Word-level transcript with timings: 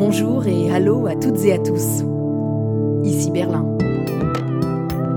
Bonjour 0.00 0.46
et 0.46 0.70
allô 0.72 1.06
à 1.06 1.14
toutes 1.14 1.44
et 1.44 1.52
à 1.52 1.58
tous. 1.58 2.02
Ici 3.04 3.30
Berlin. 3.30 3.76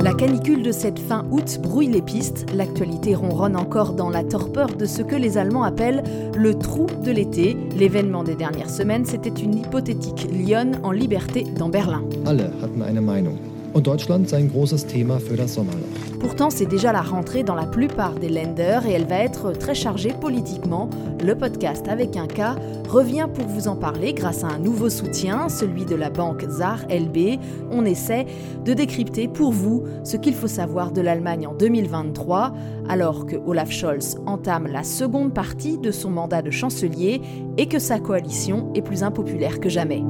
La 0.01 0.13
canicule 0.13 0.61
de 0.61 0.73
cette 0.73 0.99
fin 0.99 1.25
août 1.31 1.57
brouille 1.63 1.87
les 1.87 2.01
pistes, 2.01 2.47
l'actualité 2.53 3.15
ronronne 3.15 3.55
encore 3.55 3.93
dans 3.93 4.09
la 4.09 4.25
torpeur 4.25 4.75
de 4.75 4.85
ce 4.85 5.01
que 5.01 5.15
les 5.15 5.37
Allemands 5.37 5.63
appellent 5.63 6.03
le 6.35 6.53
trou 6.55 6.87
de 7.01 7.11
l'été. 7.11 7.55
L'événement 7.77 8.25
des 8.25 8.35
dernières 8.35 8.69
semaines, 8.69 9.05
c'était 9.05 9.29
une 9.29 9.55
hypothétique 9.55 10.27
Lyon 10.29 10.73
en 10.83 10.91
liberté 10.91 11.45
dans 11.57 11.69
Berlin. 11.69 12.03
Alle 12.25 12.51
hatten 12.61 12.81
eine 12.81 12.99
Meinung. 12.99 13.37
Und 13.73 13.87
Deutschland 13.87 14.29
sei 14.29 14.37
ein 14.37 14.51
großes 14.51 14.85
Thema 14.85 15.19
für 15.19 15.35
das 15.35 15.55
Sommerloch. 15.55 15.79
Pourtant, 16.19 16.51
c'est 16.51 16.67
déjà 16.67 16.93
la 16.93 17.01
rentrée 17.01 17.43
dans 17.43 17.55
la 17.55 17.65
plupart 17.65 18.13
des 18.13 18.29
lenders 18.29 18.85
et 18.85 18.91
elle 18.91 19.07
va 19.07 19.17
être 19.17 19.51
très 19.51 19.73
chargée 19.73 20.13
politiquement. 20.13 20.89
Le 21.23 21.35
podcast 21.35 21.87
avec 21.87 22.15
un 22.15 22.27
cas 22.27 22.55
revient 22.87 23.27
pour 23.33 23.47
vous 23.47 23.67
en 23.67 23.75
parler 23.75 24.13
grâce 24.13 24.43
à 24.43 24.47
un 24.47 24.59
nouveau 24.59 24.89
soutien, 24.89 25.49
celui 25.49 25.85
de 25.85 25.95
la 25.95 26.11
banque 26.11 26.45
ZAR 26.47 26.85
LB. 26.87 27.39
On 27.71 27.83
essaie 27.83 28.27
de 28.63 28.73
décrypter 28.73 29.27
pour 29.27 29.51
vous 29.51 29.83
ce 30.03 30.17
qu'il 30.17 30.35
faut 30.35 30.47
savoir 30.47 30.91
de 30.91 31.01
l'Allemagne 31.01 31.47
en 31.47 31.55
2023, 31.55 32.53
alors 32.87 33.25
que 33.25 33.35
Olaf 33.47 33.71
Scholz 33.71 34.17
entame 34.27 34.67
la 34.67 34.83
seconde 34.83 35.33
partie 35.33 35.79
de 35.79 35.89
son 35.89 36.11
mandat 36.11 36.43
de 36.43 36.51
chancelier 36.51 37.21
et 37.57 37.67
que 37.67 37.79
sa 37.79 37.99
coalition 37.99 38.71
est 38.75 38.81
plus 38.83 39.01
impopulaire 39.01 39.59
que 39.59 39.69
jamais. 39.69 40.03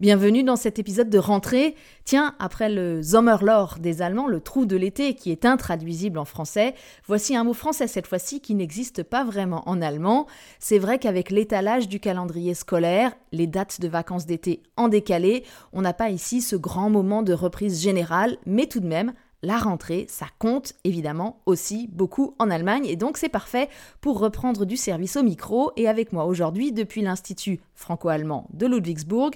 Bienvenue 0.00 0.44
dans 0.44 0.56
cet 0.56 0.78
épisode 0.78 1.10
de 1.10 1.18
rentrée. 1.18 1.74
Tiens, 2.06 2.34
après 2.38 2.70
le 2.70 3.02
Sommerloch 3.02 3.80
des 3.80 4.00
Allemands, 4.00 4.28
le 4.28 4.40
trou 4.40 4.64
de 4.64 4.74
l'été 4.74 5.12
qui 5.12 5.30
est 5.30 5.44
intraduisible 5.44 6.18
en 6.18 6.24
français, 6.24 6.74
voici 7.06 7.36
un 7.36 7.44
mot 7.44 7.52
français 7.52 7.86
cette 7.86 8.06
fois-ci 8.06 8.40
qui 8.40 8.54
n'existe 8.54 9.02
pas 9.02 9.24
vraiment 9.24 9.62
en 9.68 9.82
allemand. 9.82 10.26
C'est 10.58 10.78
vrai 10.78 10.98
qu'avec 10.98 11.30
l'étalage 11.30 11.86
du 11.86 12.00
calendrier 12.00 12.54
scolaire, 12.54 13.12
les 13.32 13.46
dates 13.46 13.82
de 13.82 13.88
vacances 13.88 14.24
d'été 14.24 14.62
en 14.78 14.88
décalé, 14.88 15.44
on 15.74 15.82
n'a 15.82 15.92
pas 15.92 16.08
ici 16.08 16.40
ce 16.40 16.56
grand 16.56 16.88
moment 16.88 17.22
de 17.22 17.34
reprise 17.34 17.82
générale, 17.82 18.38
mais 18.46 18.68
tout 18.68 18.80
de 18.80 18.88
même, 18.88 19.12
la 19.42 19.58
rentrée, 19.58 20.06
ça 20.08 20.26
compte 20.38 20.72
évidemment 20.84 21.40
aussi 21.44 21.88
beaucoup 21.92 22.34
en 22.38 22.50
Allemagne 22.50 22.86
et 22.86 22.96
donc 22.96 23.18
c'est 23.18 23.28
parfait 23.28 23.68
pour 24.00 24.18
reprendre 24.18 24.64
du 24.64 24.76
service 24.78 25.16
au 25.16 25.22
micro 25.22 25.72
et 25.76 25.88
avec 25.88 26.12
moi 26.12 26.24
aujourd'hui 26.24 26.72
depuis 26.72 27.02
l'Institut 27.02 27.60
franco-allemand 27.74 28.48
de 28.52 28.66
Ludwigsburg, 28.66 29.32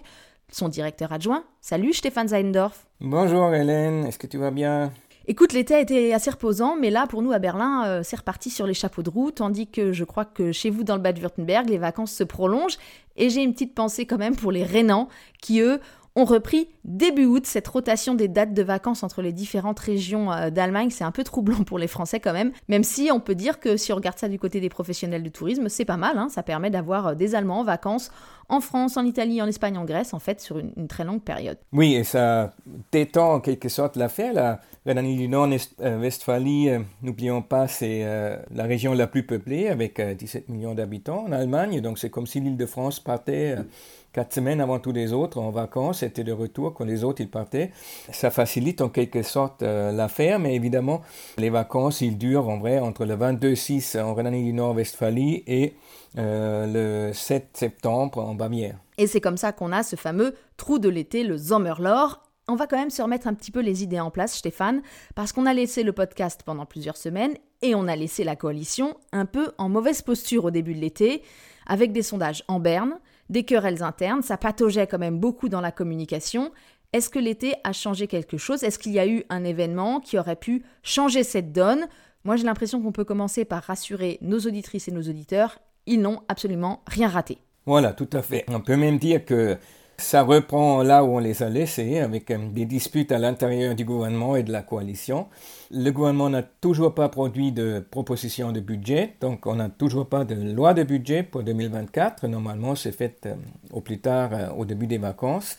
son 0.55 0.69
directeur 0.69 1.13
adjoint. 1.13 1.45
Salut 1.61 1.93
Stéphane 1.93 2.29
Seindorf. 2.29 2.87
Bonjour 3.01 3.53
Hélène, 3.55 4.07
est-ce 4.07 4.19
que 4.19 4.27
tu 4.27 4.39
vas 4.39 4.51
bien? 4.51 4.93
Écoute, 5.27 5.55
l'été 5.55 5.75
a 5.75 5.81
été 5.81 6.13
assez 6.13 6.31
reposant, 6.31 6.77
mais 6.79 6.91
là, 6.91 7.07
pour 7.07 7.23
nous 7.23 7.33
à 7.33 7.39
Berlin, 7.39 7.87
euh, 7.87 8.01
c'est 8.05 8.17
reparti 8.17 8.51
sur 8.51 8.67
les 8.67 8.75
chapeaux 8.75 9.03
de 9.03 9.09
roue, 9.09 9.31
tandis 9.31 9.67
que 9.67 9.93
je 9.93 10.05
crois 10.05 10.27
que 10.27 10.53
chez 10.53 10.69
vous, 10.69 10.85
dans 10.85 10.97
le 10.97 11.01
Bade-Württemberg, 11.01 11.71
les 11.71 11.79
vacances 11.79 12.13
se 12.13 12.25
prolongent. 12.25 12.77
Et 13.17 13.31
j'ai 13.31 13.43
une 13.43 13.55
petite 13.55 13.75
pensée 13.75 14.05
quand 14.05 14.19
même 14.19 14.37
pour 14.37 14.53
les 14.53 14.65
Rénans, 14.65 15.09
qui 15.41 15.61
eux 15.61 15.81
ont 16.17 16.25
repris 16.25 16.69
début 16.85 17.25
août 17.25 17.45
cette 17.47 17.67
rotation 17.67 18.15
des 18.15 18.29
dates 18.29 18.55
de 18.55 18.63
vacances 18.63 19.03
entre 19.03 19.21
les 19.21 19.33
différentes 19.33 19.81
régions 19.81 20.31
euh, 20.33 20.51
d'Allemagne. 20.51 20.91
C'est 20.91 21.05
un 21.05 21.11
peu 21.11 21.25
troublant 21.25 21.65
pour 21.65 21.79
les 21.79 21.89
Français 21.89 22.21
quand 22.21 22.33
même, 22.33 22.53
même 22.69 22.85
si 22.85 23.11
on 23.13 23.21
peut 23.21 23.35
dire 23.35 23.59
que 23.59 23.77
si 23.77 23.93
on 23.93 23.97
regarde 23.97 24.19
ça 24.19 24.29
du 24.29 24.39
côté 24.39 24.61
des 24.61 24.69
professionnels 24.69 25.23
du 25.23 25.33
tourisme, 25.33 25.69
c'est 25.69 25.85
pas 25.85 25.97
mal. 25.97 26.19
Hein. 26.19 26.29
Ça 26.29 26.43
permet 26.43 26.71
d'avoir 26.71 27.09
euh, 27.09 27.15
des 27.15 27.35
Allemands 27.35 27.61
en 27.61 27.65
vacances 27.65 28.11
en 28.51 28.61
France, 28.61 28.99
en 28.99 29.07
Italie, 29.07 29.41
en 29.41 29.47
Espagne, 29.47 29.79
en 29.79 29.87
Grèce, 29.87 30.13
en 30.13 30.19
fait, 30.19 30.39
sur 30.39 30.59
une, 30.59 30.87
très 30.87 31.03
longue 31.03 31.23
période. 31.23 31.57
Oui, 31.73 31.95
et 31.95 32.05
ça 32.05 32.53
détend 32.93 33.33
en 33.33 33.41
quelque 33.41 33.71
sorte 33.71 33.97
l'affaire. 33.97 34.35
La 34.35 34.61
Rhénanie 34.85 35.17
du 35.17 35.29
Nord-Westphalie, 35.29 36.69
euh, 36.69 36.81
n'oublions 37.01 37.41
pas, 37.41 37.69
c'est 37.69 38.05
la 38.51 38.65
région 38.65 38.93
la 38.93 39.07
plus 39.07 39.25
peuplée 39.25 39.69
avec 39.69 39.99
17 39.99 40.51
millions 40.51 40.75
d'habitants 40.75 41.25
en 41.27 41.33
Allemagne. 41.33 41.81
Donc 41.81 41.99
c'est 41.99 42.11
comme 42.11 42.27
si 42.27 42.39
l'île 42.39 42.59
de 42.59 42.67
France 42.67 43.01
partait 43.01 43.57
quatre 44.15 44.33
semaines 44.33 44.61
avant 44.61 44.79
tous 44.79 44.93
les 44.93 45.13
autres 45.13 45.39
en 45.39 45.51
vacances, 45.51 45.99
c'était 45.99 46.23
de 46.23 46.33
retour 46.33 46.73
quand 46.73 46.85
les 46.85 47.03
autres 47.03 47.21
ils 47.21 47.29
partaient. 47.29 47.73
Ça 48.13 48.31
facilite 48.31 48.81
en 48.81 48.89
quelque 48.89 49.23
sorte 49.23 49.63
euh, 49.63 49.91
l'affaire, 49.91 50.39
mais 50.39 50.55
évidemment, 50.55 51.03
les 51.37 51.51
vacances, 51.51 52.01
ils 52.01 52.17
durent 52.17 52.49
en 52.49 52.59
vrai 52.59 52.79
entre 52.79 53.05
le 53.05 53.17
22-6 53.17 54.01
en 54.01 54.15
Rhénanie 54.15 54.45
du 54.45 54.53
Nord-Westphalie 54.53 55.43
et 55.49 55.75
euh, 56.17 57.09
le 57.09 57.13
7 57.13 57.49
septembre 57.55 58.21
en 58.21 58.35
Bavière. 58.35 58.77
Et 58.99 59.09
c'est 59.09 59.21
comme 59.21 59.37
ça 59.37 59.51
qu'on 59.51 59.73
a 59.73 59.83
ce 59.83 59.97
fameux 59.97 60.37
trou 60.57 60.79
de 60.79 60.89
l'été, 60.89 61.25
le 61.25 61.37
Sommerloch. 61.37 62.21
On 62.47 62.55
va 62.55 62.69
quand 62.69 62.77
même 62.77 62.91
se 62.91 63.03
remettre 63.03 63.27
un 63.27 63.35
petit 63.35 63.51
peu 63.51 63.61
les 63.61 63.83
idées 63.83 63.99
en 63.99 64.13
place, 64.13 64.37
Stéphane, 64.37 64.83
parce 65.17 65.33
qu'on 65.33 65.47
a 65.47 65.55
laissé 65.55 65.83
le 65.83 65.93
podcast 65.93 66.43
pendant 66.45 66.67
plusieurs 66.67 66.99
semaines 66.99 67.35
et 67.63 67.75
on 67.75 67.89
a 67.89 67.97
laissé 67.97 68.23
la 68.23 68.37
coalition 68.37 68.97
un 69.13 69.27
peu 69.27 69.51
en 69.59 69.69
mauvaise 69.69 70.03
posture 70.03 70.45
au 70.45 70.51
début 70.53 70.75
de 70.75 70.81
l'été, 70.81 71.23
avec 71.67 71.91
des 71.91 72.03
sondages 72.03 72.45
en 72.47 72.61
berne, 72.61 73.01
des 73.31 73.45
querelles 73.45 73.83
internes, 73.83 74.23
ça 74.23 74.37
pataugeait 74.37 74.87
quand 74.87 74.99
même 74.99 75.19
beaucoup 75.19 75.49
dans 75.49 75.61
la 75.61 75.73
communication. 75.73 76.53
Est-ce 76.93 77.11
que 77.11 77.19
l'été 77.19 77.55
a 77.65 77.73
changé 77.73 78.07
quelque 78.07 78.37
chose? 78.37 78.63
Est-ce 78.63 78.79
qu'il 78.79 78.93
y 78.93 78.99
a 78.99 79.07
eu 79.07 79.25
un 79.29 79.45
événement 79.45 80.01
qui 80.01 80.19
aurait 80.19 80.37
pu 80.37 80.63
changer 80.83 81.25
cette 81.25 81.53
donne? 81.53 81.87
Moi 82.25 82.37
j'ai 82.37 82.45
l'impression 82.45 82.81
qu'on 82.81 82.93
peut 82.93 83.05
commencer 83.05 83.45
par 83.45 83.63
rassurer 83.63 84.19
nos 84.21 84.39
auditrices 84.39 84.89
et 84.89 84.93
nos 84.93 85.03
auditeurs, 85.03 85.59
ils 85.87 86.01
n'ont 86.01 86.21
absolument 86.29 86.83
rien 86.87 87.09
raté. 87.09 87.39
Voilà, 87.67 87.93
tout 87.93 88.09
à 88.13 88.23
fait. 88.23 88.45
On 88.49 88.61
peut 88.61 88.77
même 88.77 88.99
dire 88.99 89.25
que 89.25 89.57
ça 89.97 90.23
reprend 90.23 90.83
là 90.83 91.05
où 91.05 91.17
on 91.17 91.19
les 91.19 91.43
a 91.43 91.49
laissés, 91.49 91.99
avec 91.99 92.31
euh, 92.31 92.39
des 92.51 92.67
disputes 92.67 93.13
à 93.13 93.19
l'intérieur 93.19 93.75
du 93.75 93.85
gouvernement 93.85 94.37
et 94.37 94.43
de 94.43 94.53
la 94.53 94.63
coalition. 94.63 95.29
Le 95.71 95.91
gouvernement 95.91 96.31
n'a 96.31 96.43
toujours 96.43 96.95
pas 96.95 97.09
produit 97.09 97.53
de 97.53 97.85
proposition 97.91 98.53
de 98.53 98.61
budget, 98.61 99.15
donc 99.21 99.47
on 99.47 99.57
n'a 99.57 99.69
toujours 99.69 100.07
pas 100.07 100.25
de 100.25 100.35
loi 100.35 100.75
de 100.75 100.83
budget 100.83 101.23
pour 101.23 101.43
2024. 101.43 102.27
Normalement, 102.27 102.75
c'est 102.75 102.93
fait 102.93 103.27
euh, 103.27 103.35
au 103.73 103.81
plus 103.81 103.99
tard, 103.99 104.31
euh, 104.33 104.49
au 104.57 104.65
début 104.65 104.87
des 104.87 104.99
vacances. 104.99 105.57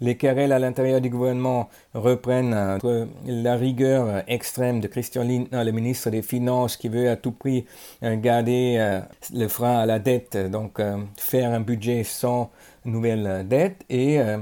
Les 0.00 0.16
querelles 0.16 0.52
à 0.52 0.60
l'intérieur 0.60 1.00
du 1.00 1.10
gouvernement 1.10 1.68
reprennent 1.92 2.54
entre 2.54 3.08
la 3.26 3.56
rigueur 3.56 4.22
extrême 4.28 4.80
de 4.80 4.86
Christian 4.86 5.24
Lindner, 5.24 5.64
le 5.64 5.72
ministre 5.72 6.10
des 6.10 6.22
Finances, 6.22 6.76
qui 6.76 6.88
veut 6.88 7.10
à 7.10 7.16
tout 7.16 7.32
prix 7.32 7.64
garder 8.00 9.00
le 9.34 9.48
frein 9.48 9.76
à 9.76 9.86
la 9.86 9.98
dette, 9.98 10.36
donc 10.52 10.80
faire 11.16 11.50
un 11.50 11.58
budget 11.58 12.04
sans 12.04 12.52
nouvelles 12.88 13.46
dettes 13.46 13.84
et 13.88 14.20
euh, 14.20 14.38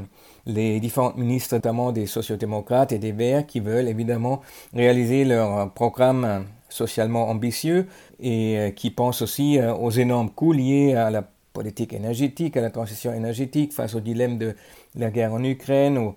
les 0.46 0.80
différents 0.80 1.14
ministres, 1.16 1.54
notamment 1.54 1.92
des 1.92 2.06
sociodémocrates 2.06 2.92
et 2.92 2.98
des 2.98 3.12
Verts, 3.12 3.46
qui 3.46 3.60
veulent 3.60 3.88
évidemment 3.88 4.42
réaliser 4.74 5.24
leur 5.24 5.72
programme 5.72 6.46
socialement 6.68 7.28
ambitieux 7.28 7.86
et 8.20 8.58
euh, 8.58 8.70
qui 8.70 8.90
pensent 8.90 9.22
aussi 9.22 9.58
euh, 9.58 9.74
aux 9.74 9.90
énormes 9.90 10.30
coûts 10.30 10.52
liés 10.52 10.94
à 10.94 11.10
la 11.10 11.24
politique 11.52 11.92
énergétique, 11.92 12.56
à 12.56 12.60
la 12.60 12.70
transition 12.70 13.12
énergétique, 13.14 13.72
face 13.72 13.94
au 13.94 14.00
dilemme 14.00 14.36
de 14.36 14.54
la 14.94 15.10
guerre 15.10 15.32
en 15.32 15.42
Ukraine, 15.42 15.96
aux 15.96 16.14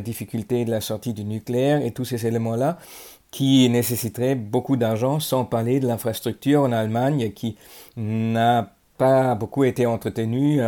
difficultés 0.00 0.64
de 0.64 0.70
la 0.70 0.80
sortie 0.80 1.12
du 1.12 1.24
nucléaire 1.24 1.84
et 1.84 1.90
tous 1.90 2.04
ces 2.04 2.24
éléments-là 2.24 2.78
qui 3.32 3.68
nécessiteraient 3.68 4.36
beaucoup 4.36 4.76
d'argent, 4.76 5.18
sans 5.18 5.44
parler 5.44 5.80
de 5.80 5.88
l'infrastructure 5.88 6.62
en 6.62 6.70
Allemagne 6.70 7.32
qui 7.32 7.56
n'a 7.96 8.76
pas 8.96 9.34
beaucoup 9.34 9.64
été 9.64 9.86
entretenue 9.86 10.60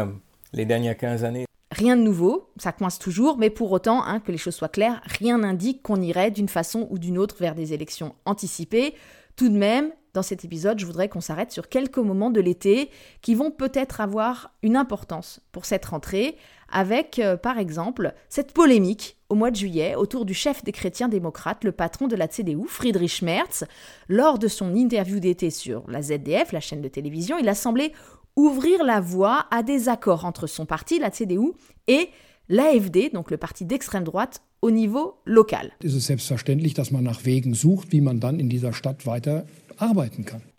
les 0.53 0.65
dernières 0.65 0.97
15 0.97 1.25
années. 1.25 1.45
Rien 1.71 1.97
de 1.97 2.03
nouveau, 2.03 2.51
ça 2.57 2.73
coince 2.73 2.99
toujours, 2.99 3.37
mais 3.37 3.51
pour 3.51 3.71
autant, 3.71 4.03
hein, 4.03 4.21
que 4.21 4.33
les 4.33 4.39
choses 4.39 4.55
soient 4.55 4.69
claires, 4.69 5.03
rien 5.05 5.39
n'indique 5.39 5.83
qu'on 5.83 6.01
irait 6.01 6.31
d'une 6.31 6.49
façon 6.49 6.89
ou 6.91 6.99
d'une 6.99 7.19
autre 7.19 7.37
vers 7.39 7.55
des 7.55 7.75
élections 7.75 8.15
anticipées. 8.25 8.95
Tout 9.37 9.51
de 9.51 9.57
même, 9.57 9.93
dans 10.15 10.23
cet 10.23 10.45
épisode, 10.45 10.79
je 10.81 10.87
voudrais 10.87 11.09
qu'on 11.09 11.21
s'arrête 11.21 11.53
sur 11.53 11.69
quelques 11.69 11.99
moments 11.99 12.31
de 12.31 12.41
l'été 12.41 12.91
qui 13.23 13.35
vont 13.35 13.51
peut-être 13.51 14.01
avoir 14.01 14.53
une 14.63 14.77
importance 14.77 15.41
pour 15.53 15.65
cette 15.65 15.85
rentrée, 15.85 16.37
avec 16.71 17.19
euh, 17.19 17.37
par 17.37 17.59
exemple 17.59 18.13
cette 18.29 18.53
polémique 18.53 19.17
au 19.29 19.35
mois 19.35 19.51
de 19.51 19.57
juillet 19.57 19.95
autour 19.95 20.25
du 20.25 20.35
chef 20.35 20.65
des 20.65 20.73
chrétiens 20.73 21.09
démocrates, 21.09 21.63
le 21.65 21.73
patron 21.73 22.09
de 22.09 22.17
la 22.17 22.29
CDU, 22.29 22.67
Friedrich 22.67 23.23
Merz. 23.23 23.65
Lors 24.09 24.39
de 24.39 24.49
son 24.49 24.75
interview 24.75 25.21
d'été 25.21 25.51
sur 25.51 25.85
la 25.89 26.03
ZDF, 26.03 26.53
la 26.53 26.61
chaîne 26.61 26.83
de 26.83 26.89
télévision, 26.89 27.39
il 27.39 27.49
a 27.49 27.55
semblé 27.55 27.93
ouvrir 28.39 28.85
la 28.85 29.01
voie 29.01 29.47
à 29.51 29.65
des 29.65 29.89
accords 29.89 30.25
entre 30.25 30.47
son 30.47 30.65
parti, 30.65 31.01
la 31.01 31.11
CDU, 31.11 31.53
et 31.89 32.09
l'AFD, 32.49 33.11
donc 33.13 33.33
le 33.33 33.37
parti 33.37 33.65
d'extrême 33.65 34.05
droite, 34.05 34.43
au 34.63 34.71
niveau 34.71 35.17
local. 35.27 35.73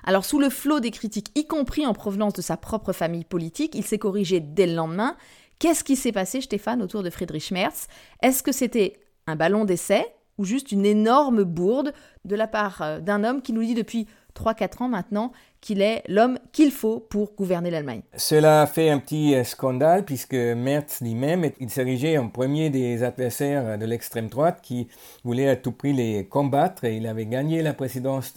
Alors 0.03 0.25
sous 0.25 0.39
le 0.39 0.49
flot 0.49 0.81
des 0.81 0.91
critiques, 0.91 1.31
y 1.35 1.47
compris 1.47 1.85
en 1.85 1.93
provenance 1.93 2.33
de 2.33 2.41
sa 2.41 2.57
propre 2.57 2.91
famille 2.91 3.25
politique, 3.25 3.75
il 3.75 3.85
s'est 3.85 3.97
corrigé 3.97 4.41
dès 4.41 4.67
le 4.67 4.75
lendemain. 4.75 5.15
Qu'est-ce 5.59 5.83
qui 5.83 5.95
s'est 5.95 6.11
passé, 6.11 6.41
Stéphane, 6.41 6.81
autour 6.81 7.01
de 7.03 7.09
Friedrich 7.09 7.51
Merz? 7.51 7.87
Est-ce 8.21 8.43
que 8.43 8.51
c'était 8.51 8.99
un 9.25 9.35
ballon 9.35 9.63
d'essai 9.65 10.05
ou 10.37 10.45
juste 10.45 10.71
une 10.71 10.85
énorme 10.85 11.43
bourde 11.43 11.93
de 12.25 12.35
la 12.35 12.47
part 12.47 12.81
euh, 12.81 12.99
d'un 12.99 13.23
homme 13.23 13.41
qui 13.41 13.53
nous 13.53 13.63
dit 13.63 13.73
depuis 13.73 14.07
3-4 14.35 14.83
ans 14.83 14.87
maintenant 14.87 15.31
qu'il 15.61 15.81
est 15.81 16.03
l'homme 16.07 16.39
qu'il 16.51 16.71
faut 16.71 16.99
pour 16.99 17.33
gouverner 17.35 17.69
l'Allemagne. 17.69 18.01
Cela 18.15 18.61
a 18.61 18.67
fait 18.67 18.89
un 18.89 18.99
petit 18.99 19.35
euh, 19.35 19.43
scandale 19.43 20.05
puisque 20.05 20.33
Merz 20.33 21.01
lui-même, 21.01 21.49
il 21.59 21.69
s'érigeait 21.69 22.17
en 22.17 22.29
premier 22.29 22.69
des 22.69 23.03
adversaires 23.03 23.77
de 23.77 23.85
l'extrême 23.85 24.27
droite 24.27 24.59
qui 24.61 24.87
voulaient 25.23 25.49
à 25.49 25.55
tout 25.55 25.71
prix 25.71 25.93
les 25.93 26.25
combattre 26.25 26.85
et 26.85 26.97
il 26.97 27.07
avait 27.07 27.25
gagné 27.25 27.61
la 27.61 27.73
présidence 27.73 28.33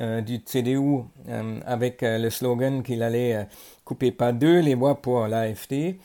euh, 0.00 0.20
du 0.20 0.40
CDU 0.44 1.00
euh, 1.28 1.60
avec 1.66 1.98
le 2.02 2.30
slogan 2.30 2.82
qu'il 2.82 3.02
allait 3.02 3.46
couper 3.84 4.10
pas 4.10 4.32
deux 4.32 4.60
les 4.60 4.74
voix 4.74 5.00
pour 5.00 5.26
l'AFD. 5.26 5.98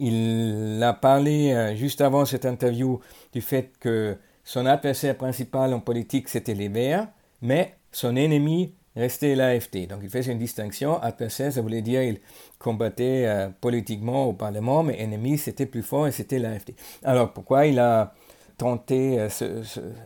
Il 0.00 0.80
a 0.82 0.92
parlé 0.92 1.74
juste 1.76 2.00
avant 2.00 2.24
cette 2.24 2.46
interview 2.46 3.00
du 3.32 3.40
fait 3.40 3.72
que 3.80 4.16
son 4.44 4.64
adversaire 4.64 5.16
principal 5.16 5.74
en 5.74 5.80
politique 5.80 6.28
c'était 6.28 6.54
les 6.54 6.68
Verts, 6.68 7.08
mais 7.42 7.74
son 7.98 8.14
ennemi 8.14 8.72
restait 8.94 9.34
l'AFD. 9.34 9.88
Donc 9.88 10.00
il 10.02 10.08
faisait 10.08 10.32
une 10.32 10.38
distinction. 10.38 11.00
Adversaire, 11.00 11.52
ça 11.52 11.60
voulait 11.60 11.82
dire 11.82 12.00
qu'il 12.02 12.20
combattait 12.58 13.24
euh, 13.26 13.48
politiquement 13.60 14.26
au 14.26 14.32
Parlement, 14.32 14.82
mais 14.84 15.00
ennemi, 15.00 15.36
c'était 15.36 15.66
plus 15.66 15.82
fort 15.82 16.06
et 16.06 16.12
c'était 16.12 16.38
l'AFD. 16.38 16.74
Alors 17.02 17.32
pourquoi 17.32 17.66
il 17.66 17.78
a 17.80 18.14
tenté 18.56 19.18
euh, 19.18 19.28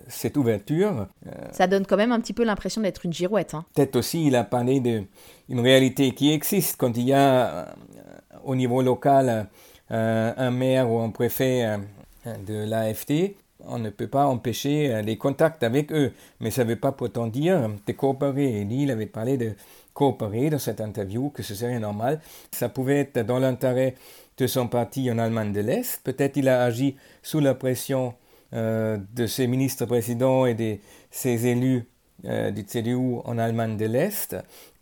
cette 0.08 0.36
ouverture 0.36 1.06
euh, 1.26 1.30
Ça 1.52 1.66
donne 1.66 1.86
quand 1.86 1.96
même 1.96 2.12
un 2.12 2.20
petit 2.20 2.34
peu 2.34 2.44
l'impression 2.44 2.80
d'être 2.80 3.04
une 3.04 3.12
girouette. 3.12 3.54
Hein. 3.54 3.64
Peut-être 3.74 3.96
aussi 3.96 4.26
il 4.26 4.36
a 4.36 4.44
parlé 4.44 4.80
d'une 4.80 5.60
réalité 5.60 6.12
qui 6.12 6.32
existe 6.32 6.76
quand 6.78 6.96
il 6.96 7.04
y 7.04 7.12
a 7.12 7.74
au 8.44 8.54
niveau 8.54 8.80
local 8.82 9.48
un 9.90 10.50
maire 10.50 10.90
ou 10.90 11.00
un 11.00 11.10
préfet 11.10 11.78
de 12.24 12.64
l'AFD 12.64 13.34
on 13.66 13.78
ne 13.78 13.90
peut 13.90 14.06
pas 14.06 14.26
empêcher 14.26 14.92
euh, 14.92 15.02
les 15.02 15.16
contacts 15.16 15.62
avec 15.62 15.92
eux. 15.92 16.12
Mais 16.40 16.50
ça 16.50 16.64
ne 16.64 16.70
veut 16.70 16.78
pas 16.78 16.92
pourtant 16.92 17.26
dire 17.26 17.70
de 17.86 17.92
coopérer. 17.92 18.66
Il 18.68 18.90
avait 18.90 19.06
parlé 19.06 19.36
de 19.36 19.52
coopérer 19.94 20.50
dans 20.50 20.58
cette 20.58 20.80
interview, 20.80 21.30
que 21.30 21.42
ce 21.42 21.54
serait 21.54 21.78
normal. 21.78 22.20
Ça 22.50 22.68
pouvait 22.68 23.00
être 23.00 23.26
dans 23.26 23.38
l'intérêt 23.38 23.94
de 24.38 24.46
son 24.46 24.68
parti 24.68 25.10
en 25.10 25.18
Allemagne 25.18 25.52
de 25.52 25.60
l'Est. 25.60 26.00
Peut-être 26.02 26.36
il 26.36 26.48
a 26.48 26.62
agi 26.62 26.96
sous 27.22 27.40
la 27.40 27.54
pression 27.54 28.14
euh, 28.54 28.98
de 29.14 29.26
ses 29.26 29.46
ministres-présidents 29.46 30.46
et 30.46 30.54
de 30.54 30.76
ses 31.10 31.46
élus 31.46 31.84
euh, 32.24 32.50
du 32.50 32.64
CDU 32.64 33.18
en 33.24 33.38
Allemagne 33.38 33.76
de 33.76 33.86
l'Est, 33.86 34.36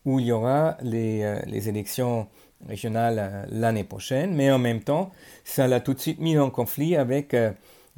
où 0.04 0.18
il 0.20 0.26
y 0.26 0.32
aura 0.32 0.76
les 0.82 1.68
élections 1.68 2.26
régionales 2.66 3.46
l'année 3.50 3.84
prochaine. 3.84 4.34
Mais 4.34 4.50
en 4.50 4.58
même 4.58 4.80
temps, 4.80 5.10
ça 5.44 5.66
l'a 5.66 5.80
tout 5.80 5.94
de 5.94 5.98
suite 5.98 6.20
mis 6.20 6.38
en 6.38 6.50
conflit 6.50 6.96
avec 6.96 7.34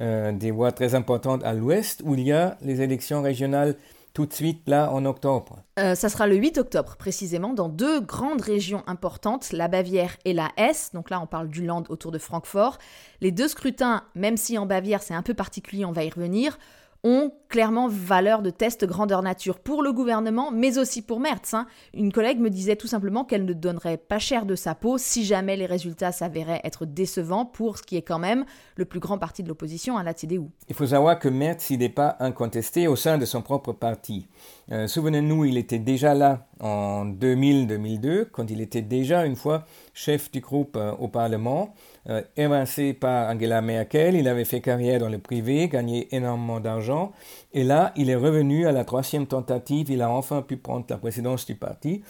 euh, 0.03 0.31
des 0.33 0.51
voix 0.51 0.71
très 0.71 0.95
importantes 0.95 1.43
à 1.45 1.53
l'ouest 1.53 2.01
où 2.03 2.13
il 2.13 2.21
y 2.21 2.33
a 2.33 2.57
les 2.61 2.81
élections 2.81 3.21
régionales 3.21 3.75
tout 4.13 4.25
de 4.25 4.33
suite 4.33 4.61
là 4.67 4.91
en 4.91 5.05
octobre. 5.05 5.59
Euh, 5.79 5.95
ça 5.95 6.09
sera 6.09 6.27
le 6.27 6.35
8 6.35 6.57
octobre 6.59 6.95
précisément 6.97 7.53
dans 7.53 7.69
deux 7.69 7.99
grandes 8.01 8.41
régions 8.41 8.83
importantes, 8.85 9.51
la 9.51 9.67
Bavière 9.67 10.17
et 10.25 10.33
la 10.33 10.49
Hesse. 10.57 10.91
Donc 10.93 11.09
là 11.09 11.19
on 11.21 11.25
parle 11.25 11.47
du 11.47 11.65
Land 11.65 11.85
autour 11.89 12.11
de 12.11 12.19
Francfort. 12.19 12.77
Les 13.21 13.31
deux 13.31 13.47
scrutins, 13.47 14.03
même 14.13 14.37
si 14.37 14.57
en 14.57 14.65
Bavière 14.65 15.01
c'est 15.01 15.15
un 15.15 15.23
peu 15.23 15.33
particulier, 15.33 15.85
on 15.85 15.93
va 15.93 16.03
y 16.03 16.09
revenir, 16.09 16.59
ont 17.03 17.31
clairement 17.49 17.87
valeur 17.87 18.41
de 18.41 18.49
test 18.49 18.85
grandeur 18.85 19.21
nature 19.21 19.59
pour 19.59 19.83
le 19.83 19.91
gouvernement, 19.91 20.51
mais 20.51 20.77
aussi 20.77 21.01
pour 21.01 21.19
Merz. 21.19 21.53
Hein. 21.53 21.67
Une 21.93 22.11
collègue 22.11 22.39
me 22.39 22.49
disait 22.49 22.75
tout 22.75 22.87
simplement 22.87 23.25
qu'elle 23.25 23.45
ne 23.45 23.53
donnerait 23.53 23.97
pas 23.97 24.19
cher 24.19 24.45
de 24.45 24.55
sa 24.55 24.73
peau 24.73 24.97
si 24.97 25.25
jamais 25.25 25.57
les 25.57 25.65
résultats 25.65 26.11
s'avéraient 26.11 26.61
être 26.63 26.85
décevants 26.85 27.45
pour 27.45 27.77
ce 27.77 27.83
qui 27.83 27.97
est 27.97 28.01
quand 28.01 28.19
même 28.19 28.45
le 28.75 28.85
plus 28.85 28.99
grand 28.99 29.17
parti 29.17 29.43
de 29.43 29.49
l'opposition 29.49 29.97
à 29.97 30.03
la 30.03 30.13
CDU. 30.13 30.49
Il 30.69 30.75
faut 30.75 30.87
savoir 30.87 31.19
que 31.19 31.29
Merz, 31.29 31.69
il 31.69 31.79
n'est 31.79 31.89
pas 31.89 32.15
incontesté 32.19 32.87
au 32.87 32.95
sein 32.95 33.17
de 33.17 33.25
son 33.25 33.41
propre 33.41 33.73
parti. 33.73 34.27
Euh, 34.71 34.87
souvenez-nous, 34.87 35.45
il 35.45 35.57
était 35.57 35.79
déjà 35.79 36.13
là 36.13 36.47
en 36.59 37.05
2000-2002, 37.05 38.25
quand 38.31 38.49
il 38.49 38.61
était 38.61 38.81
déjà 38.81 39.25
une 39.25 39.35
fois 39.35 39.65
chef 39.93 40.31
du 40.31 40.39
groupe 40.39 40.77
euh, 40.77 40.93
au 40.93 41.09
Parlement, 41.09 41.73
euh, 42.09 42.21
évincé 42.37 42.93
par 42.93 43.29
Angela 43.29 43.61
Merkel. 43.61 44.15
Il 44.15 44.27
avait 44.27 44.45
fait 44.45 44.61
carrière 44.61 44.99
dans 44.99 45.09
le 45.09 45.19
privé, 45.19 45.67
gagné 45.67 46.13
énormément 46.15 46.59
d'argent. 46.59 47.11
Et 47.53 47.63
là, 47.63 47.91
il 47.97 48.09
est 48.09 48.15
revenu 48.15 48.65
à 48.65 48.71
la 48.71 48.85
troisième 48.85 49.27
tentative. 49.27 49.89
Il 49.89 50.01
a 50.01 50.09
enfin 50.09 50.41
pu 50.41 50.55
prendre 50.55 50.85
la 50.89 50.97
présidence 50.97 51.45
du 51.45 51.55
parti. 51.55 52.01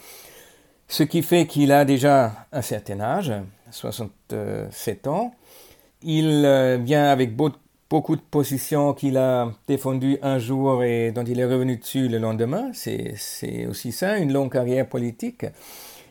Ce 0.86 1.02
qui 1.02 1.22
fait 1.22 1.46
qu'il 1.46 1.72
a 1.72 1.84
déjà 1.84 2.46
un 2.52 2.62
certain 2.62 3.00
âge, 3.00 3.32
67 3.70 5.06
ans. 5.08 5.34
Il 6.02 6.42
vient 6.84 7.06
avec 7.06 7.34
beaucoup 7.34 7.56
beaucoup 7.94 8.16
de 8.16 8.22
positions 8.22 8.92
qu'il 8.92 9.16
a 9.16 9.52
défendues 9.68 10.18
un 10.20 10.40
jour 10.40 10.82
et 10.82 11.12
dont 11.12 11.22
il 11.22 11.38
est 11.38 11.44
revenu 11.44 11.76
dessus 11.76 12.08
le 12.08 12.18
lendemain. 12.18 12.72
C'est 12.72 13.66
aussi 13.68 13.92
ça, 13.92 14.18
une 14.18 14.32
longue 14.32 14.50
carrière 14.50 14.88
politique. 14.88 15.46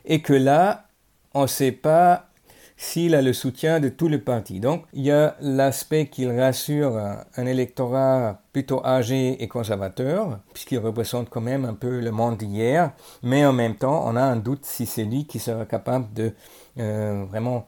Et 0.05 0.21
que 0.21 0.31
là, 0.31 0.85
on 1.33 1.41
ne 1.41 1.47
sait 1.47 1.73
pas 1.73 2.29
s'il 2.77 3.15
a 3.15 3.21
le 3.21 3.33
soutien 3.33 3.81
de 3.81 3.89
tout 3.89 4.07
le 4.07 4.21
parti. 4.21 4.61
Donc, 4.61 4.85
il 4.93 5.03
y 5.03 5.11
a 5.11 5.35
l'aspect 5.41 6.05
qu'il 6.05 6.31
rassure 6.31 6.97
un 7.35 7.45
électorat 7.45 8.39
plutôt 8.53 8.81
âgé 8.85 9.43
et 9.43 9.49
conservateur, 9.49 10.39
puisqu'il 10.53 10.79
représente 10.79 11.29
quand 11.29 11.41
même 11.41 11.65
un 11.65 11.73
peu 11.73 11.99
le 11.99 12.11
monde 12.11 12.37
d'hier, 12.37 12.93
mais 13.23 13.45
en 13.45 13.51
même 13.51 13.75
temps, 13.75 14.05
on 14.07 14.15
a 14.15 14.23
un 14.23 14.37
doute 14.37 14.63
si 14.63 14.85
c'est 14.85 15.03
lui 15.03 15.25
qui 15.25 15.39
sera 15.39 15.65
capable 15.65 16.13
de 16.13 16.31
euh, 16.79 17.25
vraiment 17.27 17.67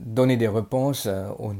donner 0.00 0.36
des 0.36 0.48
réponses 0.48 1.06
euh, 1.06 1.28
aux 1.38 1.54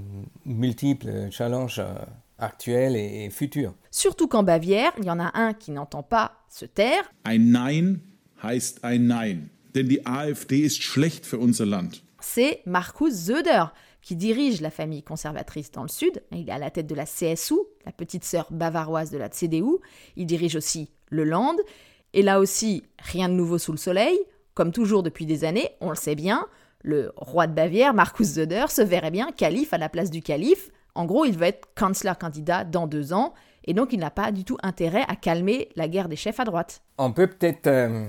multiples 0.44 1.30
challenges 1.30 1.78
euh, 1.78 1.94
actuels 2.38 2.96
et 2.96 3.30
futurs. 3.30 3.74
Surtout 3.90 4.28
qu'en 4.28 4.42
Bavière, 4.42 4.92
il 4.98 5.04
y 5.04 5.10
en 5.10 5.20
a 5.20 5.30
un 5.38 5.54
qui 5.54 5.70
n'entend 5.70 6.02
pas 6.02 6.32
se 6.48 6.64
taire. 6.64 7.10
Ein 7.24 7.52
Nein 7.52 8.00
heißt 8.42 8.84
ein 8.84 9.06
Nein, 9.06 9.50
denn 9.74 9.88
die 9.88 10.04
AfD 10.04 10.58
ist 10.58 10.82
schlecht 10.82 11.24
für 11.26 11.38
unser 11.38 11.66
Land. 11.66 12.02
C'est 12.20 12.60
Markus 12.66 13.14
Söder 13.14 13.72
qui 14.00 14.16
dirige 14.16 14.60
la 14.60 14.70
famille 14.70 15.02
conservatrice 15.02 15.70
dans 15.70 15.82
le 15.82 15.88
sud. 15.88 16.22
Il 16.32 16.48
est 16.48 16.52
à 16.52 16.58
la 16.58 16.70
tête 16.70 16.88
de 16.88 16.94
la 16.94 17.06
CSU, 17.06 17.54
la 17.86 17.92
petite 17.92 18.24
sœur 18.24 18.48
bavaroise 18.50 19.10
de 19.10 19.18
la 19.18 19.28
CDU. 19.28 19.78
Il 20.16 20.26
dirige 20.26 20.56
aussi 20.56 20.90
le 21.08 21.24
Land. 21.24 21.56
Et 22.12 22.22
là 22.22 22.40
aussi, 22.40 22.82
rien 22.98 23.28
de 23.28 23.34
nouveau 23.34 23.58
sous 23.58 23.72
le 23.72 23.78
soleil. 23.78 24.18
Comme 24.54 24.72
toujours 24.72 25.02
depuis 25.02 25.24
des 25.24 25.44
années, 25.44 25.70
on 25.80 25.88
le 25.88 25.96
sait 25.96 26.16
bien, 26.16 26.46
le 26.82 27.12
roi 27.16 27.46
de 27.46 27.54
Bavière, 27.54 27.94
Markus 27.94 28.34
Söder, 28.34 28.66
se 28.68 28.82
verrait 28.82 29.10
bien 29.10 29.30
calife 29.32 29.72
à 29.72 29.78
la 29.78 29.88
place 29.88 30.10
du 30.10 30.22
calife. 30.22 30.70
En 30.94 31.06
gros, 31.06 31.24
il 31.24 31.36
veut 31.38 31.46
être 31.46 31.68
canceler 31.74 32.12
candidat 32.20 32.64
dans 32.64 32.86
deux 32.86 33.12
ans, 33.12 33.32
et 33.64 33.72
donc 33.72 33.92
il 33.92 34.00
n'a 34.00 34.10
pas 34.10 34.32
du 34.32 34.44
tout 34.44 34.58
intérêt 34.62 35.04
à 35.08 35.16
calmer 35.16 35.68
la 35.76 35.88
guerre 35.88 36.08
des 36.08 36.16
chefs 36.16 36.40
à 36.40 36.44
droite. 36.44 36.82
On 36.98 37.12
peut 37.12 37.28
peut-être 37.28 37.66
euh, 37.66 38.04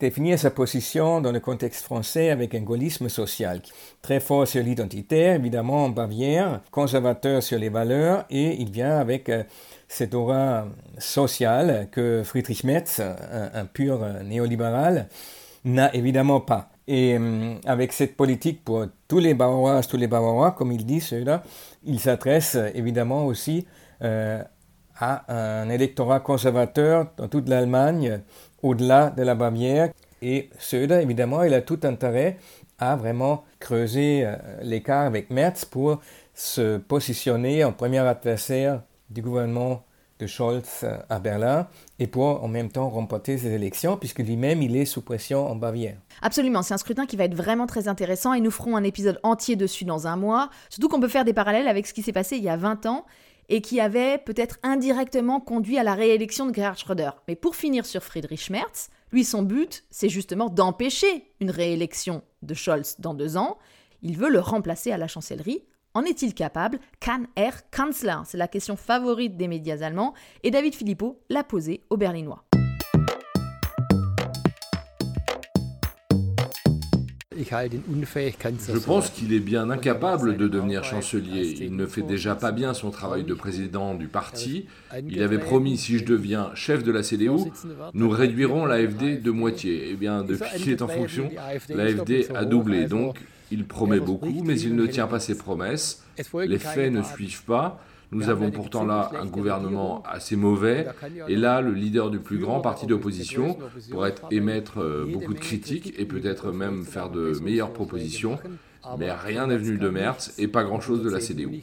définir 0.00 0.38
sa 0.38 0.50
position 0.50 1.20
dans 1.20 1.32
le 1.32 1.40
contexte 1.40 1.84
français 1.84 2.30
avec 2.30 2.54
un 2.54 2.60
gaullisme 2.60 3.08
social, 3.08 3.60
très 4.00 4.20
fort 4.20 4.48
sur 4.48 4.62
l'identitaire, 4.62 5.34
évidemment 5.34 5.84
en 5.84 5.88
Bavière, 5.90 6.62
conservateur 6.70 7.42
sur 7.42 7.58
les 7.58 7.68
valeurs, 7.68 8.24
et 8.30 8.54
il 8.60 8.70
vient 8.70 8.96
avec 8.96 9.28
euh, 9.28 9.42
cette 9.88 10.14
aura 10.14 10.66
sociale 10.98 11.88
que 11.92 12.22
Friedrich 12.24 12.64
Merz, 12.64 13.00
un 13.00 13.66
pur 13.66 14.00
néolibéral, 14.24 15.08
n'a 15.64 15.94
évidemment 15.94 16.40
pas. 16.40 16.73
Et 16.86 17.16
euh, 17.18 17.54
avec 17.64 17.92
cette 17.92 18.16
politique 18.16 18.62
pour 18.64 18.86
tous 19.08 19.18
les 19.18 19.34
Bavarois, 19.34 19.80
tous 19.82 19.96
les 19.96 20.06
Bavarois, 20.06 20.52
comme 20.52 20.72
il 20.72 20.84
dit 20.84 21.00
ceux-là, 21.00 21.42
il 21.84 21.98
s'adresse 21.98 22.56
euh, 22.56 22.68
évidemment 22.74 23.26
aussi 23.26 23.66
euh, 24.02 24.42
à 24.98 25.62
un 25.62 25.70
électorat 25.70 26.20
conservateur 26.20 27.06
dans 27.16 27.28
toute 27.28 27.48
l'Allemagne, 27.48 28.20
au-delà 28.62 29.10
de 29.10 29.22
la 29.22 29.34
Bavière. 29.34 29.90
Et 30.20 30.50
ceux-là, 30.58 31.02
évidemment, 31.02 31.42
il 31.42 31.54
a 31.54 31.62
tout 31.62 31.80
intérêt 31.84 32.36
à 32.78 32.96
vraiment 32.96 33.44
creuser 33.58 34.26
l'écart 34.62 35.04
avec 35.04 35.30
Merz 35.30 35.64
pour 35.64 36.00
se 36.34 36.78
positionner 36.78 37.64
en 37.64 37.72
premier 37.72 37.98
adversaire 37.98 38.82
du 39.10 39.20
gouvernement 39.20 39.84
de 40.18 40.26
Scholz 40.26 40.84
à 41.08 41.18
Berlin 41.18 41.66
et 41.98 42.06
pour 42.06 42.42
en 42.42 42.48
même 42.48 42.70
temps 42.70 42.88
remporter 42.88 43.38
ces 43.38 43.52
élections, 43.52 43.96
puisque 43.96 44.20
lui-même, 44.20 44.62
il 44.62 44.76
est 44.76 44.84
sous 44.84 45.02
pression 45.02 45.46
en 45.46 45.56
Bavière. 45.56 45.96
Absolument, 46.22 46.62
c'est 46.62 46.74
un 46.74 46.78
scrutin 46.78 47.06
qui 47.06 47.16
va 47.16 47.24
être 47.24 47.34
vraiment 47.34 47.66
très 47.66 47.88
intéressant 47.88 48.32
et 48.32 48.40
nous 48.40 48.50
ferons 48.50 48.76
un 48.76 48.84
épisode 48.84 49.18
entier 49.22 49.56
dessus 49.56 49.84
dans 49.84 50.06
un 50.06 50.16
mois. 50.16 50.50
Surtout 50.70 50.88
qu'on 50.88 51.00
peut 51.00 51.08
faire 51.08 51.24
des 51.24 51.32
parallèles 51.32 51.68
avec 51.68 51.86
ce 51.86 51.94
qui 51.94 52.02
s'est 52.02 52.12
passé 52.12 52.36
il 52.36 52.44
y 52.44 52.48
a 52.48 52.56
20 52.56 52.86
ans 52.86 53.04
et 53.48 53.60
qui 53.60 53.80
avait 53.80 54.18
peut-être 54.18 54.58
indirectement 54.62 55.40
conduit 55.40 55.78
à 55.78 55.82
la 55.82 55.94
réélection 55.94 56.46
de 56.46 56.54
Gerhard 56.54 56.78
Schröder. 56.78 57.10
Mais 57.28 57.36
pour 57.36 57.56
finir 57.56 57.84
sur 57.84 58.02
Friedrich 58.02 58.50
Merz, 58.50 58.88
lui, 59.12 59.24
son 59.24 59.42
but, 59.42 59.84
c'est 59.90 60.08
justement 60.08 60.48
d'empêcher 60.48 61.30
une 61.40 61.50
réélection 61.50 62.22
de 62.42 62.54
Scholz 62.54 62.96
dans 62.98 63.14
deux 63.14 63.36
ans. 63.36 63.58
Il 64.02 64.16
veut 64.16 64.30
le 64.30 64.40
remplacer 64.40 64.92
à 64.92 64.98
la 64.98 65.06
chancellerie 65.08 65.62
en 65.94 66.02
est-il 66.02 66.34
capable? 66.34 66.78
Kann 67.00 67.26
er 67.36 67.52
Kanzler 67.70 68.18
C'est 68.26 68.38
la 68.38 68.48
question 68.48 68.76
favorite 68.76 69.36
des 69.36 69.48
médias 69.48 69.82
allemands 69.82 70.14
et 70.42 70.50
David 70.50 70.74
Philippot 70.74 71.20
l'a 71.30 71.44
posée 71.44 71.82
aux 71.88 71.96
Berlinois. 71.96 72.44
Je 77.36 78.78
pense 78.78 79.10
qu'il 79.10 79.32
est 79.32 79.40
bien 79.40 79.68
incapable 79.70 80.36
de 80.36 80.46
devenir 80.48 80.84
chancelier. 80.84 81.56
Il 81.60 81.76
ne 81.76 81.86
fait 81.86 82.02
déjà 82.02 82.36
pas 82.36 82.52
bien 82.52 82.74
son 82.74 82.90
travail 82.90 83.24
de 83.24 83.34
président 83.34 83.94
du 83.94 84.06
parti. 84.06 84.66
Il 85.08 85.22
avait 85.22 85.38
promis, 85.38 85.76
si 85.76 85.98
je 85.98 86.04
deviens 86.04 86.52
chef 86.54 86.84
de 86.84 86.92
la 86.92 87.02
CDU, 87.02 87.30
nous 87.92 88.08
réduirons 88.08 88.66
l'AFD 88.66 89.20
de 89.20 89.30
moitié. 89.30 89.88
Eh 89.90 89.94
bien, 89.94 90.22
depuis 90.22 90.48
qu'il 90.58 90.70
est 90.70 90.82
en 90.82 90.88
fonction, 90.88 91.30
l'AFD 91.68 92.28
a 92.34 92.44
doublé. 92.44 92.86
Donc, 92.86 93.18
il 93.50 93.66
promet 93.66 94.00
beaucoup, 94.00 94.42
mais 94.44 94.58
il 94.60 94.74
ne 94.74 94.86
tient 94.86 95.06
pas 95.06 95.20
ses 95.20 95.36
promesses. 95.36 96.04
Les 96.34 96.58
faits 96.58 96.92
ne 96.92 97.02
suivent 97.02 97.44
pas. 97.44 97.80
Nous 98.12 98.28
avons 98.28 98.50
pourtant 98.50 98.84
là 98.84 99.10
un 99.20 99.26
gouvernement 99.26 100.02
assez 100.06 100.36
mauvais, 100.36 100.86
et 101.26 101.34
là, 101.34 101.60
le 101.60 101.72
leader 101.72 102.10
du 102.10 102.20
plus 102.20 102.38
grand 102.38 102.60
parti 102.60 102.86
d'opposition 102.86 103.58
pourrait 103.90 104.14
émettre 104.30 104.78
euh, 104.78 105.04
beaucoup 105.10 105.34
de 105.34 105.40
critiques 105.40 105.94
et 105.98 106.04
peut-être 106.04 106.52
même 106.52 106.84
faire 106.84 107.10
de 107.10 107.32
meilleures 107.42 107.72
propositions, 107.72 108.38
mais 108.98 109.10
rien 109.10 109.48
n'est 109.48 109.56
venu 109.56 109.78
de 109.78 109.88
Merz 109.88 110.32
et 110.38 110.46
pas 110.46 110.62
grand-chose 110.62 111.02
de 111.02 111.10
la 111.10 111.18
CDU. 111.18 111.62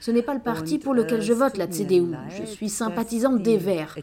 Ce 0.00 0.10
n'est 0.10 0.22
pas 0.22 0.34
le 0.34 0.40
parti 0.40 0.78
pour 0.78 0.94
lequel 0.94 1.22
je 1.22 1.32
vote, 1.32 1.56
la 1.56 1.66
CDU. 1.66 2.14
Je 2.38 2.44
suis 2.44 2.68
sympathisante 2.68 3.42
des 3.42 3.56
Verts. 3.56 3.96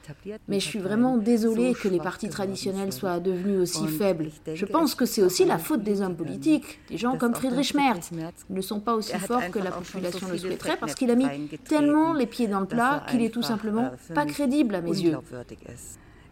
Mais 0.47 0.59
je 0.59 0.65
suis 0.65 0.79
vraiment 0.79 1.17
désolée 1.17 1.73
que 1.73 1.87
les 1.87 1.99
partis 1.99 2.29
traditionnels 2.29 2.91
soient 2.91 3.19
devenus 3.19 3.59
aussi 3.59 3.87
faibles. 3.87 4.29
Je 4.53 4.65
pense 4.65 4.95
que 4.95 5.05
c'est 5.05 5.21
aussi 5.21 5.45
la 5.45 5.57
faute 5.57 5.83
des 5.83 6.01
hommes 6.01 6.15
politiques, 6.15 6.79
des 6.89 6.97
gens 6.97 7.17
comme 7.17 7.33
Friedrich 7.33 7.73
Merz. 7.73 8.11
Ils 8.49 8.55
ne 8.55 8.61
sont 8.61 8.79
pas 8.79 8.93
aussi 8.93 9.17
forts 9.17 9.49
que 9.51 9.59
la 9.59 9.71
population 9.71 10.27
le 10.29 10.37
souhaiterait 10.37 10.77
parce 10.77 10.95
qu'il 10.95 11.11
a 11.11 11.15
mis 11.15 11.27
tellement 11.67 12.13
les 12.13 12.25
pieds 12.25 12.47
dans 12.47 12.59
le 12.59 12.67
plat 12.67 13.05
qu'il 13.09 13.21
est 13.21 13.29
tout 13.29 13.43
simplement 13.43 13.91
pas 14.13 14.25
crédible 14.25 14.75
à 14.75 14.81
mes 14.81 14.91
yeux. 14.91 15.17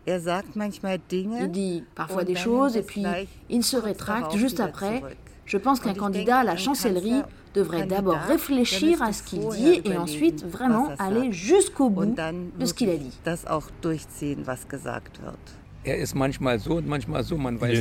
Il 0.06 1.52
dit 1.52 1.84
parfois 1.96 2.24
des 2.26 2.36
choses 2.36 2.76
et 2.76 2.82
puis 2.82 3.06
il 3.50 3.64
se 3.64 3.78
rétracte 3.78 4.36
juste 4.36 4.60
après 4.60 5.02
je 5.46 5.58
pense 5.58 5.80
qu'un 5.80 5.94
candidat 5.94 6.40
à 6.40 6.44
la 6.44 6.58
chancellerie 6.58 7.22
devrait 7.54 7.86
d'abord 7.86 8.18
réfléchir 8.18 9.02
à 9.02 9.14
ce 9.14 9.24
qu'il 9.24 9.48
dit 9.50 9.82
et 9.86 9.98
ensuite 9.98 10.46
vraiment 10.46 10.90
aller 11.00 11.32
jusqu'au 11.32 11.90
bout 11.90 12.16
de 12.60 12.66
ce 12.66 12.74
qu'il 12.74 12.90
a 12.90 12.98
dit. 12.98 13.12
Il 15.86 15.92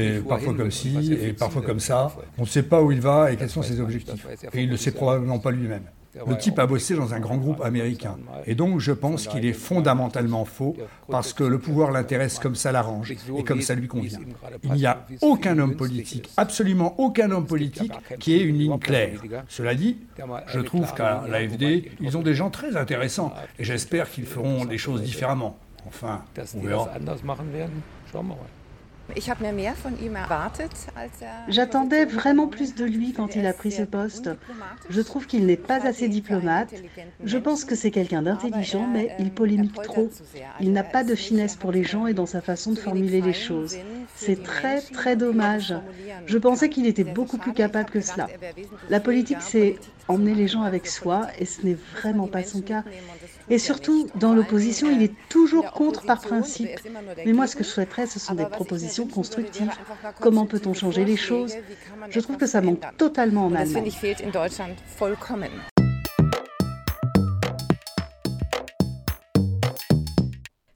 est 0.01 0.29
parfois 0.29 0.55
comme 0.55 0.71
ci 0.71 1.13
et 1.13 1.33
parfois 1.33 1.63
comme 1.63 1.81
ça. 1.81 2.13
On 2.39 2.43
ne 2.43 2.47
sait 2.47 2.65
pas 2.65 2.83
où 2.83 2.91
il 2.93 3.01
va 3.01 3.33
et 3.33 3.37
quels 3.37 3.51
sont 3.51 3.63
ses 3.63 3.81
objectifs. 3.81 4.27
Et 4.53 4.63
il 4.63 4.67
ne 4.67 4.73
le 4.73 4.77
sait 4.77 4.91
probablement 4.91 5.39
pas 5.39 5.51
lui-même. 5.53 5.85
Le 6.27 6.37
type 6.37 6.59
a 6.59 6.67
bossé 6.67 6.95
dans 6.95 7.15
un 7.15 7.21
grand 7.21 7.39
groupe 7.39 7.63
américain. 7.63 8.19
Et 8.47 8.55
donc 8.55 8.81
je 8.81 8.93
pense 8.93 9.27
qu'il 9.27 9.47
est 9.47 9.53
fondamentalement 9.53 10.45
faux 10.45 10.77
parce 11.09 11.33
que 11.33 11.45
le 11.45 11.59
pouvoir 11.59 11.91
l'intéresse 11.91 12.39
comme 12.39 12.55
ça 12.55 12.73
l'arrange 12.73 13.15
et 13.37 13.45
comme 13.45 13.63
ça 13.63 13.75
lui 13.75 13.89
convient. 13.89 14.21
Il 14.65 14.73
n'y 14.73 14.87
a 14.87 15.07
aucun 15.23 15.59
homme 15.59 15.77
politique, 15.77 16.31
absolument 16.37 16.95
aucun 16.99 17.31
homme 17.31 17.47
politique 17.47 17.93
qui 18.19 18.35
ait 18.35 18.43
une 18.43 18.59
ligne 18.59 18.79
claire. 18.79 19.21
Cela 19.49 19.75
dit, 19.75 19.99
je 20.47 20.61
trouve 20.61 20.93
qu'à 20.95 21.25
l'AFD, 21.29 21.91
ils 22.01 22.17
ont 22.17 22.23
des 22.23 22.35
gens 22.35 22.51
très 22.51 22.77
intéressants 22.77 23.33
et 23.59 23.65
j'espère 23.65 24.11
qu'ils 24.11 24.27
feront 24.27 24.65
des 24.65 24.79
choses 24.79 25.03
différemment. 25.03 25.59
Enfin, 25.87 26.23
on 26.57 26.61
verra. 26.61 26.91
J'attendais 31.49 32.05
vraiment 32.05 32.47
plus 32.47 32.75
de 32.75 32.85
lui 32.85 33.13
quand 33.13 33.37
il 33.37 33.47
a 33.47 33.53
pris 33.53 33.73
ce 33.73 33.83
poste. 33.83 34.31
Je 34.89 35.01
trouve 35.01 35.27
qu'il 35.27 35.47
n'est 35.47 35.57
pas 35.57 35.87
assez 35.87 36.09
diplomate. 36.09 36.73
Je 37.25 37.39
pense 37.39 37.65
que 37.65 37.75
c'est 37.75 37.91
quelqu'un 37.91 38.23
d'intelligent, 38.23 38.87
mais 38.87 39.15
il 39.19 39.33
polémique 39.33 39.81
trop. 39.83 40.11
Il 40.61 40.73
n'a 40.73 40.85
pas 40.85 41.05
de 41.05 41.15
finesse 41.15 41.57
pour 41.57 41.73
les 41.73 41.85
gens 41.85 42.07
et 42.07 42.15
dans 42.15 42.27
sa 42.27 42.41
façon 42.41 42.73
de 42.73 42.79
formuler 42.79 43.21
les 43.21 43.33
choses. 43.33 43.77
C'est 44.17 44.43
très, 44.43 44.81
très 44.81 45.17
dommage. 45.17 45.75
Je 46.27 46.39
pensais 46.39 46.69
qu'il 46.69 46.87
était 46.87 47.05
beaucoup 47.05 47.39
plus 47.39 47.53
capable 47.53 47.91
que 47.91 48.01
cela. 48.01 48.29
La 48.89 49.01
politique, 49.01 49.41
c'est 49.41 49.77
emmener 50.09 50.35
les 50.35 50.49
gens 50.49 50.63
avec 50.63 50.87
soi 50.87 51.29
et 51.39 51.45
ce 51.45 51.65
n'est 51.65 51.77
vraiment 51.95 52.27
pas 52.27 52.43
son 52.43 52.61
cas. 52.61 52.85
Et 53.51 53.59
surtout, 53.59 54.09
dans 54.15 54.35
l'opposition, 54.35 54.91
il 54.91 55.03
est 55.03 55.15
toujours 55.29 55.73
contre 55.73 56.05
par 56.05 56.21
principe. 56.21 56.71
Mais 57.25 57.33
moi, 57.33 57.47
ce 57.47 57.57
que 57.57 57.65
je 57.65 57.69
souhaiterais, 57.69 58.07
ce 58.07 58.19
sont 58.19 58.35
des 58.35 58.47
propositions 58.47 59.07
constructives. 59.07 59.71
Comment 60.21 60.47
peut-on 60.47 60.75
changer 60.75 61.05
les 61.05 61.17
choses? 61.17 61.55
Je 62.09 62.21
trouve 62.21 62.37
que 62.37 62.47
ça 62.47 62.61
manque 62.61 62.83
totalement 62.97 63.47
en 63.47 63.55
Allemagne. 63.55 63.91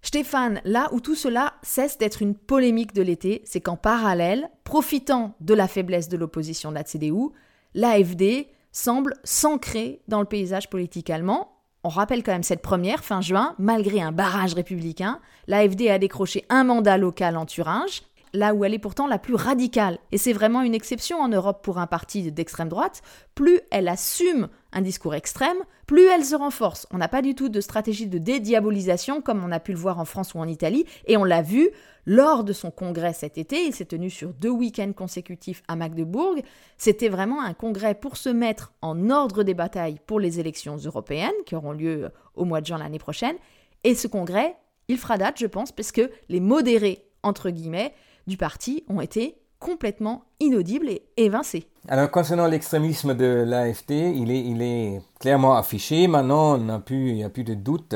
Stéphane, 0.02 0.60
là 0.64 0.88
où 0.92 1.00
tout 1.00 1.14
cela 1.14 1.54
cesse 1.62 1.98
d'être 1.98 2.22
une 2.22 2.34
polémique 2.34 2.94
de 2.94 3.02
l'été, 3.02 3.42
c'est 3.44 3.60
qu'en 3.60 3.76
parallèle, 3.76 4.48
profitant 4.64 5.34
de 5.40 5.52
la 5.52 5.68
faiblesse 5.68 6.08
de 6.08 6.16
l'opposition 6.16 6.70
de 6.70 6.76
la 6.76 6.84
CDU, 6.84 7.30
l'AFD 7.74 8.48
semble 8.72 9.14
s'ancrer 9.24 10.00
dans 10.08 10.20
le 10.20 10.26
paysage 10.26 10.70
politique 10.70 11.10
allemand 11.10 11.55
on 11.86 11.88
rappelle 11.88 12.24
quand 12.24 12.32
même 12.32 12.42
cette 12.42 12.62
première, 12.62 13.04
fin 13.04 13.20
juin, 13.20 13.54
malgré 13.60 14.02
un 14.02 14.10
barrage 14.10 14.54
républicain, 14.54 15.20
l'AFD 15.46 15.88
a 15.88 16.00
décroché 16.00 16.44
un 16.48 16.64
mandat 16.64 16.98
local 16.98 17.36
en 17.36 17.46
Thuringe, 17.46 18.02
là 18.32 18.54
où 18.54 18.64
elle 18.64 18.74
est 18.74 18.80
pourtant 18.80 19.06
la 19.06 19.20
plus 19.20 19.36
radicale. 19.36 19.98
Et 20.10 20.18
c'est 20.18 20.32
vraiment 20.32 20.62
une 20.62 20.74
exception 20.74 21.20
en 21.20 21.28
Europe 21.28 21.62
pour 21.62 21.78
un 21.78 21.86
parti 21.86 22.32
d'extrême 22.32 22.68
droite. 22.68 23.02
Plus 23.36 23.60
elle 23.70 23.86
assume 23.86 24.48
un 24.72 24.80
discours 24.80 25.14
extrême, 25.14 25.58
plus 25.86 26.06
elle 26.06 26.24
se 26.24 26.34
renforce. 26.34 26.88
On 26.90 26.98
n'a 26.98 27.06
pas 27.06 27.22
du 27.22 27.36
tout 27.36 27.48
de 27.48 27.60
stratégie 27.60 28.08
de 28.08 28.18
dédiabolisation 28.18 29.20
comme 29.22 29.44
on 29.44 29.52
a 29.52 29.60
pu 29.60 29.70
le 29.70 29.78
voir 29.78 30.00
en 30.00 30.04
France 30.04 30.34
ou 30.34 30.40
en 30.40 30.48
Italie, 30.48 30.86
et 31.06 31.16
on 31.16 31.22
l'a 31.22 31.40
vu 31.40 31.70
lors 32.06 32.44
de 32.44 32.52
son 32.52 32.70
congrès 32.70 33.12
cet 33.12 33.36
été, 33.36 33.66
il 33.66 33.74
s'est 33.74 33.84
tenu 33.84 34.10
sur 34.10 34.32
deux 34.32 34.50
week-ends 34.50 34.92
consécutifs 34.92 35.62
à 35.66 35.74
Magdebourg. 35.74 36.36
C'était 36.78 37.08
vraiment 37.08 37.42
un 37.42 37.52
congrès 37.52 37.94
pour 37.94 38.16
se 38.16 38.28
mettre 38.28 38.72
en 38.80 39.10
ordre 39.10 39.42
des 39.42 39.54
batailles 39.54 39.98
pour 40.06 40.20
les 40.20 40.38
élections 40.38 40.76
européennes 40.76 41.32
qui 41.46 41.56
auront 41.56 41.72
lieu 41.72 42.10
au 42.34 42.44
mois 42.44 42.60
de 42.60 42.66
juin 42.66 42.78
l'année 42.78 43.00
prochaine. 43.00 43.36
Et 43.82 43.94
ce 43.94 44.06
congrès, 44.06 44.56
il 44.88 44.98
fera 44.98 45.18
date, 45.18 45.38
je 45.38 45.46
pense, 45.46 45.72
parce 45.72 45.90
que 45.90 46.10
les 46.28 46.40
modérés, 46.40 47.04
entre 47.22 47.50
guillemets, 47.50 47.92
du 48.26 48.36
parti 48.36 48.84
ont 48.88 49.00
été 49.00 49.36
complètement 49.58 50.24
inaudibles 50.38 50.88
et 50.88 51.02
évincés. 51.16 51.66
Alors, 51.88 52.10
concernant 52.10 52.46
l'extrémisme 52.46 53.14
de 53.14 53.44
est, 53.48 54.16
il 54.16 54.62
est 54.62 55.00
clairement 55.18 55.56
affiché. 55.56 56.06
Maintenant, 56.06 56.56
il 56.90 57.14
n'y 57.14 57.24
a 57.24 57.30
plus 57.30 57.44
de 57.44 57.54
doute, 57.54 57.94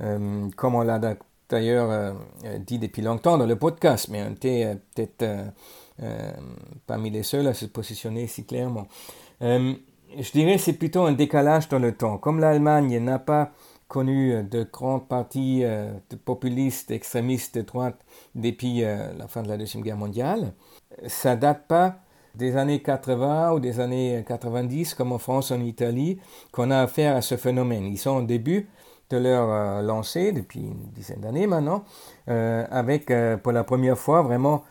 euh, 0.00 0.48
comme 0.56 0.74
on 0.74 0.82
l'a 0.82 0.98
d'ailleurs 1.50 1.90
euh, 1.90 2.58
dit 2.58 2.78
depuis 2.78 3.02
longtemps 3.02 3.36
dans 3.36 3.46
le 3.46 3.56
podcast, 3.56 4.08
mais 4.08 4.22
on 4.22 4.32
était 4.32 4.64
euh, 4.64 4.74
peut-être 4.94 5.22
euh, 6.02 6.32
parmi 6.86 7.10
les 7.10 7.22
seuls 7.22 7.46
à 7.46 7.54
se 7.54 7.66
positionner 7.66 8.26
si 8.26 8.44
clairement. 8.44 8.86
je 9.40 10.32
dirais 10.32 10.56
que 10.56 10.62
c'est 10.62 10.72
plutôt 10.74 11.02
un 11.02 11.12
décalage 11.12 11.68
dans 11.68 11.78
le 11.78 11.92
temps. 11.92 12.16
Comme 12.16 12.40
l'Allemagne 12.40 12.98
n'a 12.98 13.18
pas 13.18 13.50
connu 13.88 14.42
de 14.44 14.62
grands 14.62 15.00
partis 15.00 15.62
populistes, 16.24 16.90
extrémistes 16.90 17.56
de 17.56 17.62
droite 17.62 18.00
depuis 18.34 18.80
la 18.80 19.28
fin 19.28 19.42
de 19.42 19.48
la 19.48 19.58
Deuxième 19.58 19.82
Guerre 19.82 19.98
mondiale, 19.98 20.54
ça 21.06 21.36
date 21.36 21.66
pas 21.66 21.96
des 22.34 22.56
années 22.56 22.80
80 22.80 23.52
ou 23.52 23.60
des 23.60 23.78
années 23.80 24.24
90, 24.26 24.94
comme 24.94 25.12
en 25.12 25.18
France, 25.18 25.50
en 25.50 25.60
Italie, 25.60 26.18
qu'on 26.50 26.70
a 26.70 26.80
affaire 26.80 27.16
à 27.16 27.20
ce 27.20 27.36
phénomène. 27.36 27.84
Ils 27.84 27.98
sont 27.98 28.16
au 28.16 28.22
début 28.22 28.68
de 29.10 29.16
leur 29.16 29.50
euh, 29.50 29.82
lancée 29.82 30.32
depuis 30.32 30.60
une 30.60 30.90
dizaine 30.94 31.20
d'années 31.20 31.46
maintenant, 31.46 31.84
euh, 32.28 32.64
avec 32.70 33.10
euh, 33.10 33.36
pour 33.36 33.52
la 33.52 33.64
première 33.64 33.98
fois 33.98 34.22
vraiment 34.22 34.64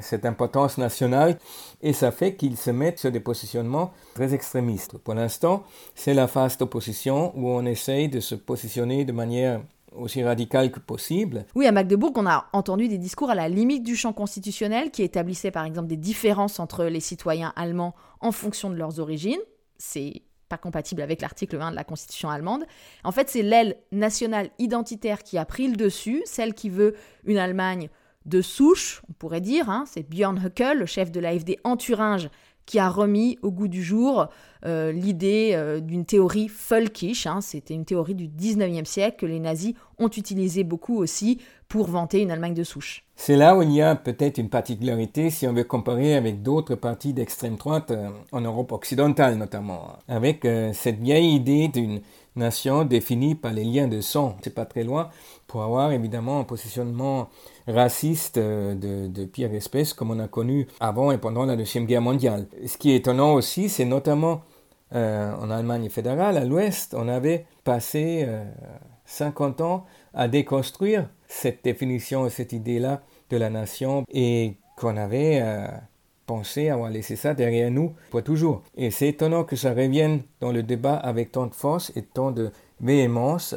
cette 0.00 0.26
importance 0.26 0.78
nationale 0.78 1.38
et 1.80 1.92
ça 1.92 2.10
fait 2.10 2.34
qu'ils 2.34 2.56
se 2.56 2.72
mettent 2.72 2.98
sur 2.98 3.12
des 3.12 3.20
positionnements 3.20 3.92
très 4.12 4.34
extrémistes. 4.34 4.98
Pour 4.98 5.14
l'instant, 5.14 5.62
c'est 5.94 6.12
la 6.12 6.26
phase 6.26 6.58
d'opposition 6.58 7.32
où 7.36 7.48
on 7.48 7.64
essaye 7.64 8.08
de 8.08 8.18
se 8.18 8.34
positionner 8.34 9.04
de 9.04 9.12
manière 9.12 9.60
aussi 9.96 10.24
radicale 10.24 10.72
que 10.72 10.80
possible. 10.80 11.46
Oui, 11.54 11.68
à 11.68 11.72
Magdebourg, 11.72 12.10
on 12.16 12.26
a 12.26 12.46
entendu 12.52 12.88
des 12.88 12.98
discours 12.98 13.30
à 13.30 13.36
la 13.36 13.48
limite 13.48 13.84
du 13.84 13.94
champ 13.94 14.12
constitutionnel 14.12 14.90
qui 14.90 15.04
établissaient 15.04 15.52
par 15.52 15.64
exemple 15.64 15.86
des 15.86 15.96
différences 15.96 16.58
entre 16.58 16.86
les 16.86 16.98
citoyens 16.98 17.52
allemands 17.54 17.94
en 18.20 18.32
fonction 18.32 18.70
de 18.70 18.74
leurs 18.74 18.98
origines. 18.98 19.40
C'est 19.78 20.22
compatible 20.58 21.02
avec 21.02 21.20
l'article 21.20 21.60
1 21.60 21.70
de 21.70 21.76
la 21.76 21.84
Constitution 21.84 22.30
allemande. 22.30 22.64
En 23.02 23.12
fait, 23.12 23.28
c'est 23.28 23.42
l'aile 23.42 23.76
nationale 23.92 24.50
identitaire 24.58 25.22
qui 25.22 25.38
a 25.38 25.44
pris 25.44 25.68
le 25.68 25.76
dessus, 25.76 26.22
celle 26.24 26.54
qui 26.54 26.68
veut 26.68 26.94
une 27.24 27.38
Allemagne 27.38 27.88
de 28.24 28.40
souche, 28.40 29.02
on 29.08 29.12
pourrait 29.12 29.40
dire. 29.40 29.68
Hein. 29.68 29.84
C'est 29.86 30.08
Björn 30.08 30.38
Höcke, 30.38 30.74
le 30.74 30.86
chef 30.86 31.10
de 31.10 31.20
l'AFD 31.20 31.58
en 31.64 31.76
Thuringe, 31.76 32.28
qui 32.66 32.78
a 32.78 32.88
remis 32.88 33.38
au 33.42 33.50
goût 33.50 33.68
du 33.68 33.82
jour 33.82 34.28
euh, 34.64 34.92
l'idée 34.92 35.50
euh, 35.54 35.80
d'une 35.80 36.04
théorie 36.04 36.50
völkisch. 36.70 37.26
Hein. 37.26 37.40
C'était 37.40 37.74
une 37.74 37.84
théorie 37.84 38.14
du 38.14 38.28
19e 38.28 38.86
siècle 38.86 39.18
que 39.18 39.26
les 39.26 39.40
nazis 39.40 39.74
ont 39.98 40.08
utilisé 40.08 40.64
beaucoup 40.64 40.96
aussi 40.96 41.38
pour 41.68 41.86
vanter 41.88 42.22
une 42.22 42.30
Allemagne 42.30 42.54
de 42.54 42.64
souche. 42.64 43.04
C'est 43.16 43.36
là 43.36 43.56
où 43.56 43.62
il 43.62 43.72
y 43.72 43.82
a 43.82 43.94
peut-être 43.94 44.38
une 44.38 44.48
particularité 44.48 45.30
si 45.30 45.46
on 45.46 45.52
veut 45.52 45.64
comparer 45.64 46.14
avec 46.14 46.42
d'autres 46.42 46.74
partis 46.74 47.12
d'extrême 47.12 47.56
droite 47.56 47.90
euh, 47.90 48.08
en 48.32 48.40
Europe 48.40 48.72
occidentale 48.72 49.36
notamment, 49.36 49.98
avec 50.08 50.46
cette 50.72 51.00
vieille 51.00 51.34
idée 51.34 51.68
d'une 51.68 52.00
nation 52.36 52.84
définie 52.84 53.34
par 53.34 53.52
les 53.52 53.64
liens 53.64 53.88
de 53.88 54.00
sang. 54.00 54.36
C'est 54.42 54.54
pas 54.54 54.66
très 54.66 54.84
loin 54.84 55.10
pour 55.46 55.62
avoir 55.62 55.92
évidemment 55.92 56.40
un 56.40 56.44
positionnement 56.44 57.28
raciste 57.66 58.38
euh, 58.38 58.74
de, 58.74 59.08
de, 59.08 59.24
pire 59.24 59.52
espèce 59.54 59.94
comme 59.94 60.10
on 60.10 60.18
a 60.18 60.28
connu 60.28 60.66
avant 60.80 61.12
et 61.12 61.18
pendant 61.18 61.44
la 61.44 61.56
Deuxième 61.56 61.86
Guerre 61.86 62.02
mondiale. 62.02 62.46
Ce 62.66 62.76
qui 62.76 62.92
est 62.92 62.96
étonnant 62.96 63.34
aussi, 63.34 63.68
c'est 63.68 63.84
notamment 63.84 64.42
euh, 64.94 65.34
en 65.34 65.50
Allemagne 65.50 65.88
fédérale, 65.88 66.36
à 66.36 66.44
l'ouest, 66.44 66.94
on 66.96 67.08
avait 67.08 67.46
passé 67.64 68.28
50 69.06 69.60
euh, 69.60 69.64
ans 69.64 69.86
à 70.12 70.28
déconstruire 70.28 71.08
cette 71.26 71.64
définition, 71.64 72.28
cette 72.28 72.52
idée-là 72.52 73.02
de 73.30 73.36
la 73.36 73.50
nation 73.50 74.04
et 74.12 74.56
qu'on 74.76 74.96
avait 74.96 75.42
pensé 76.26 76.68
avoir 76.68 76.90
laissé 76.90 77.16
ça 77.16 77.34
derrière 77.34 77.70
nous 77.70 77.94
pour 78.10 78.22
toujours. 78.22 78.62
Et 78.76 78.90
c'est 78.90 79.08
étonnant 79.08 79.44
que 79.44 79.56
ça 79.56 79.70
revienne 79.70 80.22
dans 80.40 80.52
le 80.52 80.62
débat 80.62 80.96
avec 80.96 81.32
tant 81.32 81.46
de 81.46 81.54
force 81.54 81.92
et 81.96 82.02
tant 82.02 82.30
de 82.30 82.50
véhémence 82.80 83.54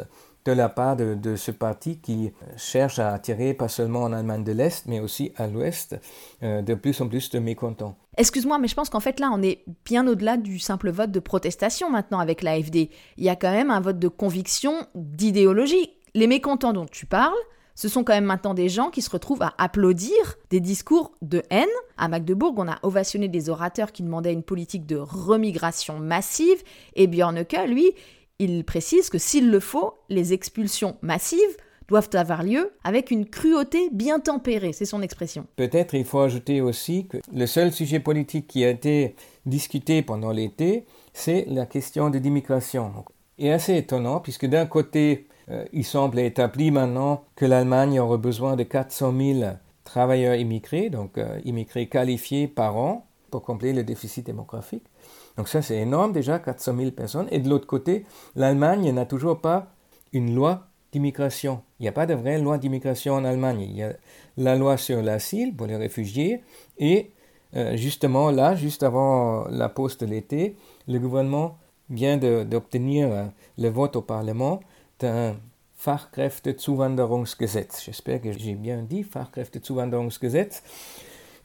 de 0.47 0.53
la 0.53 0.69
part 0.69 0.95
de, 0.95 1.35
ce 1.35 1.51
parti 1.51 1.99
qui 1.99 2.31
cherche 2.55 2.99
à 2.99 3.13
attirer 3.13 3.53
pas 3.53 3.67
seulement 3.67 4.03
en 4.03 4.13
Allemagne 4.13 4.45
de 4.45 4.53
l'Est, 4.53 4.85
mais 4.85 5.01
aussi 5.01 5.33
à 5.35 5.45
l'Ouest, 5.47 5.99
euh, 6.41 6.61
de 6.61 6.73
plus 6.73 7.01
en 7.01 7.09
plus 7.09 7.29
de 7.29 7.39
mécontents. 7.39 7.97
Excuse-moi, 8.15 8.57
mais 8.57 8.69
je 8.69 8.75
pense 8.75 8.89
qu'en 8.89 9.01
fait 9.01 9.19
là, 9.19 9.29
on 9.33 9.41
est 9.41 9.65
bien 9.83 10.07
au-delà 10.07 10.37
du 10.37 10.57
simple 10.57 10.89
vote 10.89 11.11
de 11.11 11.19
protestation 11.19 11.89
maintenant 11.89 12.19
avec 12.19 12.43
l'AFD. 12.43 12.89
Il 13.17 13.25
y 13.25 13.29
a 13.29 13.35
quand 13.35 13.51
même 13.51 13.71
un 13.71 13.81
vote 13.81 13.99
de 13.99 14.07
conviction, 14.07 14.87
d'idéologie. 14.95 15.91
Les 16.13 16.27
mécontents 16.27 16.71
dont 16.71 16.85
tu 16.85 17.05
parles, 17.05 17.35
ce 17.77 17.87
sont 17.87 18.03
quand 18.03 18.13
même 18.13 18.25
maintenant 18.25 18.55
des 18.55 18.69
gens 18.69 18.89
qui 18.89 19.03
se 19.03 19.09
retrouvent 19.09 19.43
à 19.43 19.53
applaudir 19.59 20.11
des 20.49 20.59
discours 20.59 21.13
de 21.21 21.43
haine. 21.51 21.67
À 21.95 22.07
Magdebourg, 22.07 22.55
on 22.57 22.67
a 22.67 22.79
ovationné 22.81 23.27
des 23.27 23.49
orateurs 23.49 23.91
qui 23.91 24.01
demandaient 24.01 24.33
une 24.33 24.41
politique 24.41 24.87
de 24.87 24.97
remigration 24.97 25.99
massive, 25.99 26.63
et 26.95 27.05
Björneke, 27.05 27.67
lui, 27.67 27.93
il 28.39 28.65
précise 28.65 29.11
que 29.11 29.19
s'il 29.19 29.51
le 29.51 29.59
faut, 29.59 29.93
les 30.09 30.33
expulsions 30.33 30.97
massives 31.03 31.39
doivent 31.87 32.09
avoir 32.13 32.43
lieu 32.43 32.71
avec 32.83 33.11
une 33.11 33.27
cruauté 33.27 33.89
bien 33.91 34.19
tempérée, 34.19 34.73
c'est 34.73 34.85
son 34.85 35.03
expression. 35.03 35.45
Peut-être 35.55 35.93
il 35.93 36.03
faut 36.03 36.19
ajouter 36.19 36.61
aussi 36.61 37.07
que 37.07 37.17
le 37.31 37.45
seul 37.45 37.71
sujet 37.71 37.99
politique 37.99 38.47
qui 38.47 38.65
a 38.65 38.69
été 38.69 39.15
discuté 39.45 40.01
pendant 40.01 40.31
l'été, 40.31 40.85
c'est 41.13 41.45
la 41.47 41.67
question 41.67 42.09
de 42.09 42.17
l'immigration. 42.17 43.05
Et 43.37 43.53
assez 43.53 43.77
étonnant, 43.77 44.19
puisque 44.19 44.47
d'un 44.47 44.65
côté, 44.65 45.27
euh, 45.49 45.65
il 45.71 45.85
semble 45.85 46.19
établi 46.19 46.71
maintenant 46.71 47.23
que 47.35 47.45
l'Allemagne 47.45 47.99
aurait 47.99 48.17
besoin 48.17 48.55
de 48.55 48.63
400 48.63 49.13
000 49.17 49.39
travailleurs 49.83 50.35
immigrés, 50.35 50.89
donc 50.89 51.17
euh, 51.17 51.39
immigrés 51.45 51.87
qualifiés 51.87 52.47
par 52.47 52.75
an, 52.77 53.05
pour 53.31 53.43
combler 53.43 53.73
le 53.73 53.83
déficit 53.83 54.25
démographique. 54.25 54.83
Donc 55.37 55.47
ça, 55.47 55.61
c'est 55.61 55.77
énorme 55.77 56.11
déjà, 56.11 56.39
400 56.39 56.75
000 56.77 56.91
personnes. 56.91 57.27
Et 57.31 57.39
de 57.39 57.49
l'autre 57.49 57.67
côté, 57.67 58.05
l'Allemagne 58.35 58.91
n'a 58.91 59.05
toujours 59.05 59.39
pas 59.39 59.67
une 60.11 60.33
loi 60.35 60.67
d'immigration. 60.91 61.61
Il 61.79 61.83
n'y 61.83 61.89
a 61.89 61.93
pas 61.93 62.05
de 62.05 62.13
vraie 62.13 62.39
loi 62.39 62.57
d'immigration 62.57 63.13
en 63.13 63.23
Allemagne. 63.23 63.61
Il 63.61 63.75
y 63.75 63.83
a 63.83 63.93
la 64.37 64.55
loi 64.55 64.77
sur 64.77 65.01
l'asile 65.01 65.55
pour 65.55 65.67
les 65.67 65.75
réfugiés. 65.75 66.41
Et 66.79 67.11
euh, 67.55 67.77
justement, 67.77 68.31
là, 68.31 68.55
juste 68.55 68.83
avant 68.83 69.47
la 69.47 69.69
pause 69.69 69.97
de 69.97 70.05
l'été, 70.05 70.55
le 70.87 70.99
gouvernement 70.99 71.57
vient 71.89 72.17
d'obtenir 72.17 73.29
le 73.57 73.69
vote 73.69 73.95
au 73.95 74.01
Parlement 74.01 74.59
d'un 74.99 75.35
Fachkräftezuwanderungsgesetz. 75.75 77.83
J'espère 77.85 78.21
que 78.21 78.31
j'ai 78.31 78.55
bien 78.55 78.81
dit 78.81 79.03
Fachkräftezuwanderungsgesetz, 79.03 80.63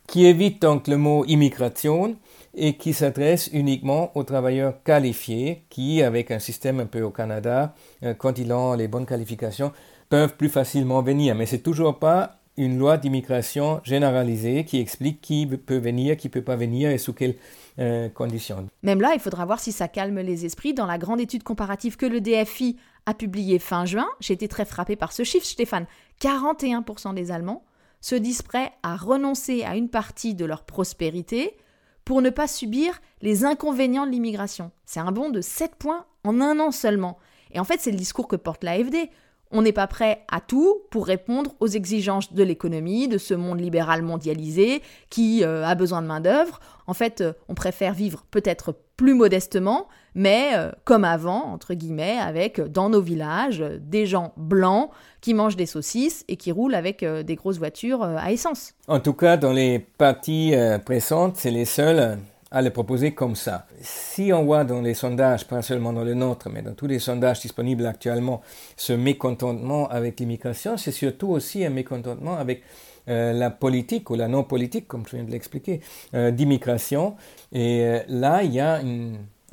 qui 0.07 0.27
évite 0.27 0.63
donc 0.63 0.89
le 0.89 0.97
mot 0.97 1.25
immigration 1.27 2.17
et 2.55 2.77
qui 2.77 2.93
s'adresse 2.93 3.49
uniquement 3.53 4.11
aux 4.17 4.25
travailleurs 4.25 4.83
qualifiés 4.83 5.65
qui, 5.71 6.03
avec 6.03 6.31
un 6.31 6.39
système 6.39 6.81
un 6.81 6.87
peu 6.87 7.03
au 7.03 7.11
Canada, 7.11 7.75
euh, 8.03 8.15
quand 8.15 8.39
ils 8.39 8.53
ont 8.53 8.75
les 8.75 8.89
bonnes 8.89 9.07
qualifications, 9.07 9.73
peuvent 10.09 10.37
plus 10.37 10.49
facilement 10.49 11.03
venir. 11.03 11.35
Mais 11.35 11.47
c'est 11.47 11.63
toujours 11.63 11.99
pas 11.99 12.39
une 12.59 12.79
loi 12.79 12.99
d'immigration 12.99 13.81
généralisée 13.85 14.65
qui 14.65 14.79
explique 14.79 15.23
qui 15.23 15.47
peut 15.47 15.79
venir, 15.79 16.17
qui 16.17 16.29
peut 16.29 16.43
pas 16.43 16.57
venir 16.57 16.91
et 16.91 16.99
sous 16.99 17.15
quelles 17.15 17.37
euh, 17.79 18.11
conditions. 18.11 18.67
Même 18.83 19.01
là, 19.01 19.13
il 19.15 19.21
faudra 19.21 19.47
voir 19.47 19.61
si 19.61 19.73
ça 19.73 19.89
calme 19.89 20.21
les 20.21 20.45
esprits. 20.45 20.75
Dans 20.75 20.85
la 20.85 20.99
grande 20.99 21.21
étude 21.21 21.43
comparative 21.43 21.97
que 21.97 22.05
le 22.05 22.21
DFI 22.21 22.77
a 23.07 23.15
publiée 23.15 23.59
fin 23.59 23.85
juin, 23.85 24.09
j'ai 24.21 24.35
été 24.35 24.49
très 24.49 24.65
frappé 24.65 24.97
par 24.97 25.13
ce 25.13 25.25
chiffre, 25.25 25.47
Stéphane. 25.47 25.87
41% 26.21 27.15
des 27.15 27.31
Allemands 27.31 27.65
se 28.01 28.15
disent 28.15 28.43
prêts 28.43 28.73
à 28.83 28.97
renoncer 28.97 29.63
à 29.65 29.77
une 29.77 29.89
partie 29.89 30.35
de 30.35 30.45
leur 30.45 30.65
prospérité 30.65 31.57
pour 32.05 32.21
ne 32.21 32.31
pas 32.31 32.49
subir 32.49 33.01
les 33.21 33.45
inconvénients 33.45 34.07
de 34.07 34.11
l'immigration. 34.11 34.73
C'est 34.85 35.01
un 35.01 35.13
bond 35.13 35.31
de 35.31 35.41
7 35.41 35.77
points 35.77 36.05
en 36.25 36.41
un 36.41 36.59
an 36.61 36.71
seulement. 36.71 37.19
Et 37.53 37.61
en 37.61 37.65
fait, 37.65 37.81
c'est 37.81 37.91
le 37.91 37.97
discours 37.97 38.29
que 38.29 38.37
porte 38.37 38.65
l'AFD. 38.65 39.09
On 39.51 39.63
n'est 39.63 39.73
pas 39.73 39.87
prêt 39.87 40.25
à 40.31 40.41
tout 40.41 40.83
pour 40.91 41.07
répondre 41.07 41.55
aux 41.61 41.67
exigences 41.67 42.33
de 42.33 42.43
l'économie, 42.43 43.07
de 43.07 43.19
ce 43.19 43.35
monde 43.35 43.61
libéral 43.61 44.03
mondialisé 44.03 44.83
qui 45.11 45.45
euh, 45.45 45.65
a 45.67 45.75
besoin 45.75 46.01
de 46.01 46.07
main-d'œuvre. 46.07 46.59
En 46.87 46.95
fait, 46.95 47.21
euh, 47.21 47.35
on 47.49 47.55
préfère 47.55 47.93
vivre 47.93 48.25
peut-être 48.31 48.75
plus 49.03 49.15
modestement, 49.15 49.89
mais 50.15 50.51
euh, 50.55 50.71
comme 50.85 51.03
avant, 51.03 51.53
entre 51.53 51.75
guillemets, 51.75 52.19
avec 52.21 52.61
dans 52.61 52.89
nos 52.89 53.01
villages 53.01 53.65
des 53.81 54.07
gens 54.07 54.33
blancs 54.37 54.91
qui 55.21 55.35
mangent 55.35 55.57
des 55.57 55.67
saucisses 55.67 56.25
et 56.29 56.37
qui 56.37 56.53
roulent 56.53 56.77
avec 56.77 57.05
des 57.05 57.35
grosses 57.35 57.59
voitures 57.59 58.05
à 58.05 58.31
essence. 58.31 58.75
En 58.87 59.01
tout 59.01 59.15
cas, 59.15 59.37
dans 59.37 59.53
les 59.53 59.81
parties 59.81 60.55
présentes, 60.85 61.37
c'est 61.37 61.51
les 61.51 61.65
seuls 61.65 62.19
à 62.53 62.61
le 62.63 62.71
proposer 62.71 63.13
comme 63.13 63.35
ça. 63.35 63.67
Si 63.81 64.31
on 64.33 64.45
voit 64.45 64.65
dans 64.65 64.83
les 64.83 64.95
sondages, 64.95 65.49
pas 65.49 65.63
seulement 65.63 65.93
dans 65.93 66.05
le 66.05 66.15
nôtre, 66.15 66.51
mais 66.53 66.61
dans 66.61 66.75
tous 66.75 66.87
les 66.87 66.99
sondages 66.99 67.41
disponibles 67.41 67.87
actuellement, 67.87 68.43
ce 68.77 68.93
mécontentement 68.93 69.89
avec 69.89 70.21
l'immigration, 70.21 70.77
c'est 70.77 70.93
surtout 70.93 71.29
aussi 71.29 71.65
un 71.65 71.71
mécontentement 71.71 72.37
avec 72.37 72.63
euh, 73.09 73.33
la 73.33 73.51
politique 73.51 74.11
ou 74.11 74.15
la 74.15 74.29
non-politique, 74.29 74.87
comme 74.87 75.05
je 75.07 75.17
viens 75.17 75.25
de 75.25 75.31
l'expliquer, 75.31 75.81
euh, 76.15 76.31
d'immigration. 76.31 77.17
Et 77.51 77.81
euh, 77.81 78.01
là, 78.09 78.45
il 78.45 78.53
y 78.53 78.61
a 78.61 78.81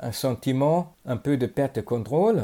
un 0.00 0.12
sentiment 0.12 0.94
un 1.04 1.16
peu 1.16 1.36
de 1.36 1.46
perte 1.46 1.76
de 1.76 1.80
contrôle 1.80 2.42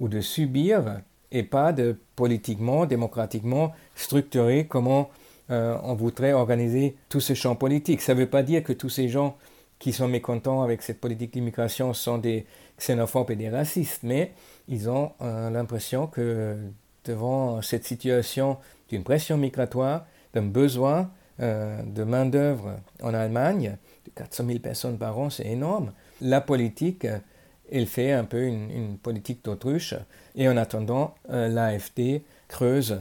ou 0.00 0.08
de 0.08 0.22
subir 0.22 1.02
et 1.30 1.42
pas 1.42 1.72
de 1.72 1.96
politiquement, 2.16 2.86
démocratiquement 2.86 3.72
structurer 3.94 4.66
comment 4.66 5.10
on 5.52 5.94
voudrait 5.94 6.32
organiser 6.32 6.94
tout 7.08 7.18
ce 7.18 7.34
champ 7.34 7.56
politique. 7.56 8.02
Ça 8.02 8.14
ne 8.14 8.20
veut 8.20 8.28
pas 8.28 8.44
dire 8.44 8.62
que 8.62 8.72
tous 8.72 8.88
ces 8.88 9.08
gens 9.08 9.36
qui 9.80 9.92
sont 9.92 10.06
mécontents 10.06 10.62
avec 10.62 10.80
cette 10.80 11.00
politique 11.00 11.32
d'immigration 11.32 11.92
sont 11.92 12.18
des 12.18 12.46
xénophobes 12.78 13.32
et 13.32 13.36
des 13.36 13.48
racistes, 13.48 14.04
mais 14.04 14.32
ils 14.68 14.88
ont 14.88 15.10
l'impression 15.20 16.06
que 16.06 16.56
devant 17.04 17.62
cette 17.62 17.84
situation 17.84 18.58
d'une 18.88 19.02
pression 19.02 19.36
migratoire, 19.36 20.06
d'un 20.34 20.42
besoin 20.42 21.10
euh, 21.40 21.82
de 21.82 22.04
main-d'œuvre 22.04 22.76
en 23.02 23.14
Allemagne, 23.14 23.76
de 24.04 24.10
400 24.14 24.46
000 24.46 24.58
personnes 24.58 24.98
par 24.98 25.18
an, 25.18 25.30
c'est 25.30 25.46
énorme, 25.46 25.92
la 26.20 26.40
politique, 26.40 27.06
elle 27.72 27.86
fait 27.86 28.12
un 28.12 28.24
peu 28.24 28.42
une, 28.44 28.98
politique 28.98 29.44
d'autruche, 29.44 29.94
et 30.34 30.48
en 30.48 30.56
attendant, 30.56 31.14
euh, 31.30 31.48
l'AFD 31.48 32.22
creuse 32.48 33.00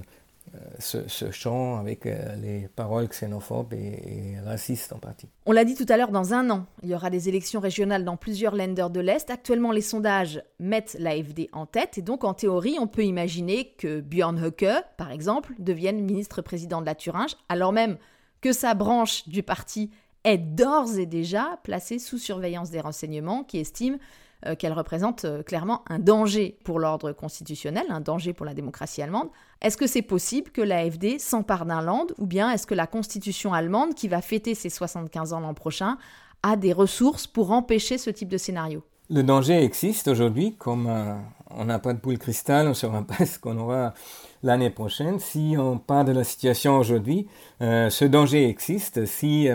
ce, 0.79 1.07
ce, 1.07 1.31
champ 1.31 1.77
avec 1.77 2.05
euh, 2.05 2.35
les 2.35 2.67
paroles 2.67 3.07
xénophobes 3.07 3.73
et, 3.73 4.39
racistes 4.43 4.93
en 4.93 4.99
partie. 4.99 5.27
On 5.45 5.51
l'a 5.51 5.65
dit 5.65 5.75
tout 5.75 5.85
à 5.89 5.97
l'heure, 5.97 6.11
dans 6.11 6.33
un 6.33 6.49
an, 6.49 6.65
il 6.83 6.89
y 6.89 6.95
aura 6.95 7.09
des 7.09 7.29
élections 7.29 7.59
régionales 7.59 8.05
dans 8.05 8.17
plusieurs 8.17 8.55
lenders 8.55 8.89
de 8.89 8.99
l'Est. 8.99 9.29
Actuellement, 9.29 9.71
les 9.71 9.81
sondages 9.81 10.41
mettent 10.59 10.95
l'AFD 10.99 11.49
en 11.53 11.65
tête 11.65 11.97
et 11.97 12.01
donc 12.01 12.23
en 12.23 12.33
théorie, 12.33 12.77
on 12.79 12.87
peut 12.87 13.03
imaginer 13.03 13.73
que 13.77 14.01
Björn 14.01 14.37
Höcke, 14.43 14.83
par 14.97 15.11
exemple, 15.11 15.53
devienne 15.59 16.03
ministre-président 16.03 16.81
de 16.81 16.85
la 16.85 16.95
Thuringe, 16.95 17.35
alors 17.49 17.73
même 17.73 17.97
que 18.41 18.53
sa 18.53 18.73
branche 18.73 19.27
du 19.27 19.43
parti 19.43 19.91
est 20.23 20.37
d'ores 20.37 20.97
et 20.97 21.05
déjà 21.05 21.59
placée 21.63 21.99
sous 21.99 22.17
surveillance 22.17 22.71
des 22.71 22.81
renseignements 22.81 23.43
qui 23.43 23.59
estiment 23.59 23.97
euh, 24.45 24.55
qu'elle 24.55 24.71
représente 24.71 25.25
euh, 25.25 25.43
clairement 25.43 25.83
un 25.89 25.99
danger 25.99 26.57
pour 26.63 26.79
l'ordre 26.79 27.11
constitutionnel, 27.11 27.83
un 27.89 27.99
danger 27.99 28.31
pour 28.31 28.45
la 28.45 28.53
démocratie 28.53 29.01
allemande. 29.01 29.27
Est-ce 29.61 29.75
que 29.75 29.85
c'est 29.85 30.01
possible 30.01 30.49
que 30.51 30.61
l'AFD 30.61 31.19
s'empare 31.19 31.65
d'un 31.65 31.81
land 31.81 32.07
ou 32.19 32.25
bien 32.25 32.49
est-ce 32.49 32.65
que 32.65 32.73
la 32.73 32.87
constitution 32.87 33.53
allemande, 33.53 33.95
qui 33.95 34.07
va 34.07 34.21
fêter 34.21 34.55
ses 34.55 34.69
75 34.69 35.33
ans 35.33 35.41
l'an 35.41 35.53
prochain, 35.53 35.97
a 36.41 36.55
des 36.55 36.71
ressources 36.71 37.27
pour 37.27 37.51
empêcher 37.51 37.97
ce 37.97 38.09
type 38.09 38.29
de 38.29 38.37
scénario? 38.37 38.81
Le 39.09 39.23
danger 39.23 39.61
existe 39.61 40.07
aujourd'hui, 40.07 40.55
comme 40.57 40.87
euh, 40.87 41.15
on 41.49 41.65
n'a 41.65 41.79
pas 41.79 41.93
de 41.93 41.99
boule 41.99 42.17
cristal, 42.17 42.67
on 42.67 42.69
ne 42.69 42.73
saura 42.75 43.01
pas 43.01 43.25
ce 43.25 43.39
qu'on 43.39 43.57
aura 43.57 43.93
l'année 44.41 44.69
prochaine. 44.69 45.19
Si 45.19 45.55
on 45.57 45.77
parle 45.77 46.05
de 46.05 46.13
la 46.13 46.23
situation 46.23 46.77
aujourd'hui, 46.77 47.27
ce 47.59 48.05
danger 48.05 48.47
existe. 48.47 49.05
Si 49.05 49.49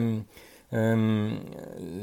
euh, 0.75 1.31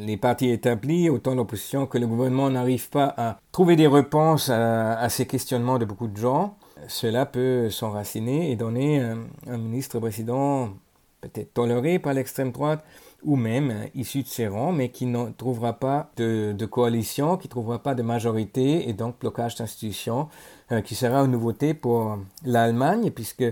les 0.05 0.17
partis 0.17 0.49
établis, 0.49 1.09
autant 1.09 1.35
l'opposition 1.35 1.85
que 1.85 1.97
le 1.97 2.07
gouvernement 2.07 2.49
n'arrivent 2.49 2.89
pas 2.89 3.13
à 3.17 3.39
trouver 3.51 3.75
des 3.75 3.87
réponses 3.87 4.49
à, 4.49 5.07
ces 5.09 5.25
questionnements 5.25 5.77
de 5.77 5.85
beaucoup 5.85 6.07
de 6.07 6.17
gens, 6.17 6.55
cela 6.87 7.25
peut 7.25 7.69
s'enraciner 7.69 8.51
et 8.51 8.55
donner 8.55 9.01
un, 9.01 9.57
ministre-président 9.57 10.69
peut-être 11.19 11.53
toléré 11.53 11.99
par 11.99 12.13
l'extrême 12.13 12.51
droite 12.51 12.83
ou 13.23 13.35
même 13.35 13.87
issu 13.93 14.23
de 14.23 14.27
ses 14.27 14.47
rangs, 14.47 14.71
mais 14.71 14.89
qui 14.89 15.05
ne 15.05 15.29
trouvera 15.29 15.73
pas 15.73 16.09
de, 16.17 16.65
coalition, 16.65 17.37
qui 17.37 17.47
ne 17.47 17.51
trouvera 17.51 17.79
pas 17.79 17.93
de 17.93 18.01
majorité 18.01 18.89
et 18.89 18.93
donc 18.93 19.19
blocage 19.19 19.55
d'institutions, 19.55 20.29
qui 20.85 20.95
sera 20.95 21.19
une 21.19 21.31
nouveauté 21.31 21.75
pour 21.75 22.17
l'Allemagne, 22.43 23.11
puisque 23.11 23.43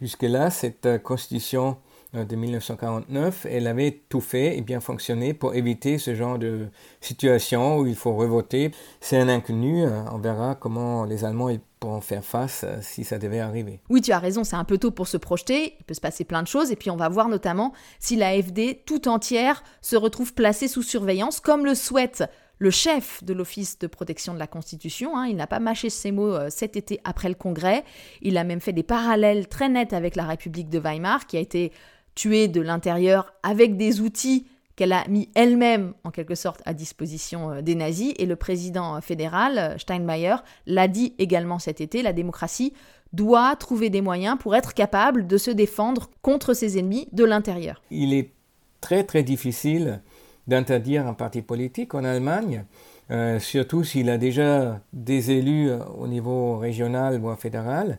jusque-là, 0.00 0.50
cette 0.50 1.02
constitution 1.02 1.70
euh, 1.70 1.85
de 2.24 2.36
1949, 2.36 3.46
elle 3.50 3.66
avait 3.66 4.00
tout 4.08 4.20
fait 4.20 4.56
et 4.56 4.62
bien 4.62 4.80
fonctionné 4.80 5.34
pour 5.34 5.54
éviter 5.54 5.98
ce 5.98 6.14
genre 6.14 6.38
de 6.38 6.66
situation 7.00 7.78
où 7.78 7.86
il 7.86 7.96
faut 7.96 8.14
revoter. 8.14 8.70
C'est 9.00 9.18
un 9.18 9.28
inconnu, 9.28 9.84
euh, 9.84 10.02
on 10.12 10.18
verra 10.18 10.54
comment 10.54 11.04
les 11.04 11.24
Allemands 11.24 11.50
pourront 11.80 12.00
faire 12.00 12.24
face 12.24 12.64
euh, 12.64 12.78
si 12.80 13.04
ça 13.04 13.18
devait 13.18 13.40
arriver. 13.40 13.80
Oui, 13.88 14.00
tu 14.00 14.12
as 14.12 14.18
raison, 14.18 14.44
c'est 14.44 14.56
un 14.56 14.64
peu 14.64 14.78
tôt 14.78 14.90
pour 14.90 15.08
se 15.08 15.16
projeter, 15.16 15.74
il 15.78 15.84
peut 15.84 15.94
se 15.94 16.00
passer 16.00 16.24
plein 16.24 16.42
de 16.42 16.48
choses, 16.48 16.72
et 16.72 16.76
puis 16.76 16.90
on 16.90 16.96
va 16.96 17.08
voir 17.08 17.28
notamment 17.28 17.72
si 17.98 18.16
la 18.16 18.40
FD 18.40 18.82
tout 18.86 19.08
entière 19.08 19.62
se 19.82 19.96
retrouve 19.96 20.32
placée 20.32 20.68
sous 20.68 20.82
surveillance, 20.82 21.40
comme 21.40 21.64
le 21.64 21.74
souhaite 21.74 22.24
le 22.58 22.70
chef 22.70 23.22
de 23.22 23.34
l'Office 23.34 23.78
de 23.78 23.86
protection 23.86 24.32
de 24.32 24.38
la 24.38 24.46
Constitution. 24.46 25.14
Hein, 25.14 25.26
il 25.26 25.36
n'a 25.36 25.46
pas 25.46 25.60
mâché 25.60 25.90
ses 25.90 26.10
mots 26.10 26.48
cet 26.48 26.74
été 26.76 27.00
après 27.04 27.28
le 27.28 27.34
Congrès. 27.34 27.84
Il 28.22 28.38
a 28.38 28.44
même 28.44 28.60
fait 28.60 28.72
des 28.72 28.82
parallèles 28.82 29.46
très 29.46 29.68
nets 29.68 29.92
avec 29.92 30.16
la 30.16 30.24
République 30.24 30.70
de 30.70 30.78
Weimar, 30.78 31.26
qui 31.26 31.36
a 31.36 31.40
été 31.40 31.70
tuée 32.16 32.48
de 32.48 32.60
l'intérieur 32.60 33.32
avec 33.44 33.76
des 33.76 34.00
outils 34.00 34.48
qu'elle 34.74 34.92
a 34.92 35.06
mis 35.08 35.30
elle-même 35.34 35.94
en 36.04 36.10
quelque 36.10 36.34
sorte 36.34 36.60
à 36.66 36.74
disposition 36.74 37.50
euh, 37.50 37.62
des 37.62 37.74
nazis. 37.74 38.12
Et 38.18 38.26
le 38.26 38.36
président 38.36 39.00
fédéral, 39.00 39.58
euh, 39.58 39.78
Steinmeier, 39.78 40.36
l'a 40.66 40.88
dit 40.88 41.14
également 41.18 41.58
cet 41.58 41.80
été, 41.80 42.02
la 42.02 42.12
démocratie 42.12 42.72
doit 43.12 43.56
trouver 43.56 43.88
des 43.88 44.02
moyens 44.02 44.36
pour 44.38 44.54
être 44.54 44.74
capable 44.74 45.26
de 45.26 45.38
se 45.38 45.50
défendre 45.50 46.10
contre 46.22 46.52
ses 46.52 46.78
ennemis 46.78 47.08
de 47.12 47.24
l'intérieur. 47.24 47.80
Il 47.90 48.12
est 48.12 48.32
très 48.80 49.04
très 49.04 49.22
difficile 49.22 50.00
d'interdire 50.46 51.06
un 51.06 51.14
parti 51.14 51.40
politique 51.40 51.94
en 51.94 52.04
Allemagne, 52.04 52.64
euh, 53.10 53.38
surtout 53.40 53.84
s'il 53.84 54.10
a 54.10 54.18
déjà 54.18 54.80
des 54.92 55.30
élus 55.30 55.70
au 55.98 56.06
niveau 56.06 56.58
régional 56.58 57.20
ou 57.20 57.34
fédéral, 57.36 57.98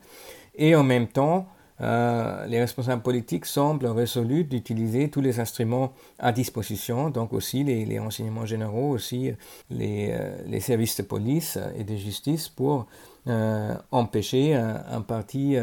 et 0.56 0.76
en 0.76 0.84
même 0.84 1.08
temps 1.08 1.48
euh, 1.80 2.46
les 2.48 2.60
responsables 2.60 3.04
politiques 3.04 3.46
semblent 3.46 3.86
résolus 3.86 4.44
d'utiliser 4.44 5.10
tous 5.10 5.22
les 5.22 5.40
instruments 5.40 5.94
à 6.18 6.32
disposition, 6.32 7.10
donc 7.10 7.34
aussi 7.34 7.64
les, 7.64 8.00
renseignements 8.00 8.46
généraux, 8.46 8.90
aussi 8.90 9.34
les, 9.70 10.10
euh, 10.12 10.36
les, 10.48 10.60
services 10.60 10.98
de 10.98 11.04
police 11.04 11.60
et 11.78 11.84
de 11.84 11.96
justice 11.96 12.50
pour 12.50 12.88
euh, 13.28 13.76
empêcher 13.92 14.56
un, 14.56 15.02
parti 15.02 15.56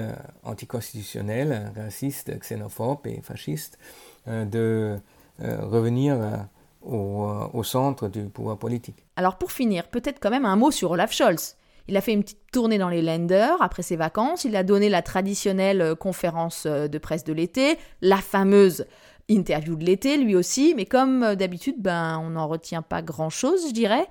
anticonstitutionnel, 0.45 1.73
raciste, 1.77 2.39
xénophobe 2.39 3.07
et 3.07 3.21
fasciste 3.23 3.79
de 4.27 4.99
revenir 5.41 6.47
au, 6.83 7.27
au 7.53 7.63
centre 7.65 8.09
du 8.09 8.25
pouvoir 8.25 8.57
politique. 8.57 9.05
Alors 9.17 9.37
pour 9.37 9.51
finir, 9.51 9.89
peut-être 9.89 10.21
quand 10.21 10.31
même 10.31 10.45
un 10.45 10.57
mot 10.57 10.71
sur 10.71 10.93
Olaf 10.93 11.13
Scholz. 11.13 11.57
Il 11.87 11.97
a 11.97 12.01
fait 12.01 12.13
une 12.13 12.23
petite 12.23 12.39
tournée 12.53 12.79
dans 12.79 12.89
les 12.89 13.03
lenders 13.03 13.61
après 13.61 13.83
ses 13.83 13.97
vacances. 13.97 14.45
Il 14.45 14.57
a 14.57 14.63
donné 14.63 14.89
la 14.89 15.03
traditionnelle 15.03 15.81
euh, 15.83 15.95
conférence 15.95 16.65
euh, 16.67 16.89
de 16.89 16.99
presse 16.99 17.25
de 17.25 17.33
l'été, 17.33 17.79
la 18.01 18.17
fameuse 18.17 18.87
interview 19.29 19.77
de 19.77 19.85
l'été, 19.85 20.17
lui 20.17 20.35
aussi. 20.35 20.75
Mais 20.77 20.87
comme 20.87 21.23
euh, 21.23 21.35
d'habitude, 21.35 21.77
ben, 21.79 22.19
on 22.25 22.31
n'en 22.31 22.49
retient 22.49 22.83
pas 22.83 23.03
grand-chose, 23.03 23.69
je 23.69 23.73
dirais. 23.75 24.07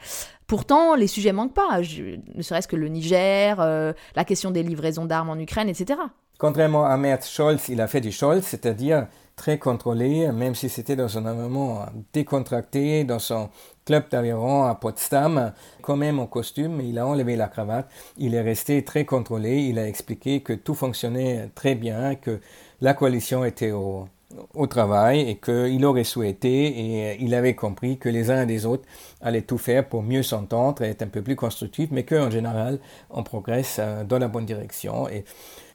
Pourtant, 0.45 0.95
les 0.95 1.07
sujets 1.07 1.31
manquent 1.31 1.55
pas, 1.55 1.79
ne 1.79 2.41
serait-ce 2.41 2.67
que 2.67 2.75
le 2.75 2.88
Niger, 2.88 3.57
la 3.57 4.25
question 4.25 4.51
des 4.51 4.62
livraisons 4.62 5.05
d'armes 5.05 5.29
en 5.29 5.38
Ukraine, 5.39 5.67
etc. 5.69 5.99
Contrairement 6.38 6.86
à 6.86 6.95
Merz 6.97 7.25
Scholz, 7.25 7.69
il 7.69 7.81
a 7.81 7.88
fait 7.88 8.01
du 8.01 8.12
Scholz, 8.12 8.43
c'est-à-dire 8.43 9.07
très 9.36 9.57
contrôlé, 9.57 10.31
même 10.31 10.53
si 10.53 10.69
c'était 10.69 10.95
dans 10.95 11.17
un 11.17 11.25
environnement 11.25 11.86
décontracté, 12.12 13.03
dans 13.03 13.19
son 13.19 13.49
club 13.86 14.06
d'aviron 14.10 14.63
à 14.63 14.76
Potsdam, 14.76 15.54
quand 15.82 15.98
même 15.98 16.19
en 16.19 16.28
costume, 16.28 16.82
il 16.82 16.98
a 17.00 17.06
enlevé 17.06 17.36
la 17.36 17.48
cravate, 17.48 17.89
il 18.17 18.34
est 18.36 18.41
resté 18.41 18.84
très 18.84 19.06
contrôlé, 19.06 19.63
il 19.63 19.80
a 19.80 19.88
expliqué 19.88 20.41
que 20.41 20.54
tout 20.54 20.74
fonctionnait 20.74 21.50
très 21.56 21.76
bien, 21.76 22.15
que 22.15 22.39
la 22.82 22.93
coalition 22.93 23.46
était 23.46 23.72
au, 23.72 24.08
travail 24.67 25.30
et 25.30 25.36
qu'il 25.38 25.86
aurait 25.86 26.04
souhaité 26.04 26.65
et 26.65 27.17
il 27.22 27.36
avait 27.36 27.54
compris 27.54 28.00
que 28.00 28.10
les 28.10 28.32
uns 28.32 28.43
et 28.43 28.46
les 28.48 28.65
autres 28.65 28.84
allaient 29.22 29.43
tout 29.43 29.60
faire 29.60 29.88
pour 29.88 30.02
mieux 30.02 30.24
s'entendre 30.24 30.82
et 30.82 30.89
être 30.89 31.04
un 31.04 31.08
peu 31.08 31.22
plus 31.22 31.36
constructifs, 31.36 31.89
mais 31.91 32.04
qu'en 32.04 32.32
général, 32.32 32.80
on 33.12 33.22
progresse 33.22 33.78
euh, 33.80 34.04
dans 34.04 34.17
la 34.17 34.28
bonne 34.28 34.46
direction 34.46 35.08
et 35.08 35.24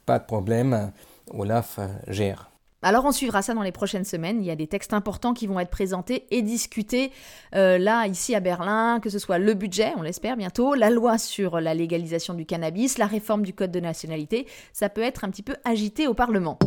pas 0.05 0.19
de 0.19 0.25
problème, 0.25 0.91
Olaf 1.31 1.77
euh, 1.79 1.87
gère. 2.07 2.48
Alors 2.81 3.05
on 3.05 3.11
suivra 3.11 3.41
ça 3.41 3.53
dans 3.53 3.61
les 3.61 3.71
prochaines 3.71 4.05
semaines. 4.05 4.41
Il 4.41 4.45
y 4.45 4.51
a 4.51 4.55
des 4.55 4.67
textes 4.67 4.93
importants 4.93 5.33
qui 5.33 5.47
vont 5.47 5.59
être 5.59 5.69
présentés 5.69 6.25
et 6.31 6.41
discutés 6.41 7.11
euh, 7.55 7.77
là, 7.77 8.07
ici 8.07 8.35
à 8.35 8.39
Berlin, 8.39 8.99
que 9.01 9.09
ce 9.09 9.19
soit 9.19 9.37
le 9.37 9.53
budget, 9.53 9.93
on 9.97 10.01
l'espère 10.01 10.37
bientôt, 10.37 10.75
la 10.75 10.89
loi 10.89 11.17
sur 11.17 11.59
la 11.59 11.73
légalisation 11.73 12.33
du 12.33 12.45
cannabis, 12.45 12.97
la 12.97 13.07
réforme 13.07 13.43
du 13.43 13.53
code 13.53 13.71
de 13.71 13.79
nationalité. 13.79 14.47
Ça 14.71 14.89
peut 14.89 15.01
être 15.01 15.25
un 15.25 15.29
petit 15.29 15.43
peu 15.43 15.55
agité 15.65 16.07
au 16.07 16.13
Parlement. 16.13 16.59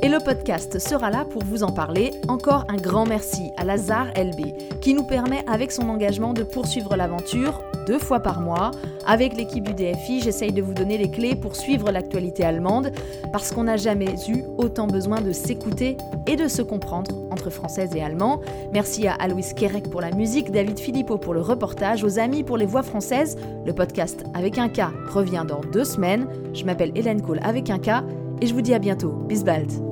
Et 0.00 0.08
le 0.08 0.18
podcast 0.20 0.78
sera 0.78 1.10
là 1.10 1.24
pour 1.28 1.42
vous 1.42 1.64
en 1.64 1.72
parler. 1.72 2.12
Encore 2.28 2.64
un 2.68 2.76
grand 2.76 3.04
merci 3.04 3.50
à 3.56 3.64
Lazare 3.64 4.06
LB 4.16 4.80
qui 4.80 4.94
nous 4.94 5.02
permet 5.02 5.44
avec 5.48 5.72
son 5.72 5.88
engagement 5.88 6.32
de 6.32 6.44
poursuivre 6.44 6.94
l'aventure 6.94 7.60
deux 7.88 7.98
fois 7.98 8.20
par 8.20 8.40
mois. 8.40 8.70
Avec 9.06 9.36
l'équipe 9.36 9.64
du 9.64 9.74
DFI, 9.74 10.20
j'essaye 10.20 10.52
de 10.52 10.62
vous 10.62 10.74
donner 10.74 10.98
les 10.98 11.10
clés 11.10 11.34
pour 11.34 11.56
suivre 11.56 11.90
l'actualité 11.90 12.44
allemande 12.44 12.92
parce 13.32 13.50
qu'on 13.50 13.64
n'a 13.64 13.76
jamais 13.76 14.14
eu 14.28 14.44
autant 14.56 14.86
besoin 14.86 15.20
de 15.20 15.32
s'écouter 15.32 15.96
et 16.28 16.36
de 16.36 16.46
se 16.46 16.62
comprendre 16.62 17.10
entre 17.32 17.50
françaises 17.50 17.96
et 17.96 18.02
allemands. 18.02 18.40
Merci 18.72 19.08
à 19.08 19.14
Alois 19.14 19.54
Kerek 19.56 19.90
pour 19.90 20.00
la 20.00 20.12
musique, 20.12 20.52
David 20.52 20.78
Philippot 20.78 21.18
pour 21.18 21.34
le 21.34 21.40
reportage, 21.40 22.04
aux 22.04 22.20
amis 22.20 22.44
pour 22.44 22.56
les 22.56 22.66
voix 22.66 22.84
françaises. 22.84 23.36
Le 23.66 23.72
podcast 23.72 24.24
avec 24.34 24.58
un 24.58 24.68
K 24.68 24.82
revient 25.10 25.44
dans 25.48 25.60
deux 25.72 25.84
semaines. 25.84 26.28
Je 26.54 26.64
m'appelle 26.64 26.92
Hélène 26.94 27.20
Kohl 27.20 27.40
avec 27.42 27.68
un 27.70 27.78
K 27.78 28.04
et 28.40 28.46
je 28.46 28.54
vous 28.54 28.62
dis 28.62 28.74
à 28.74 28.78
bientôt. 28.78 29.10
Bis 29.10 29.42
bald. 29.42 29.87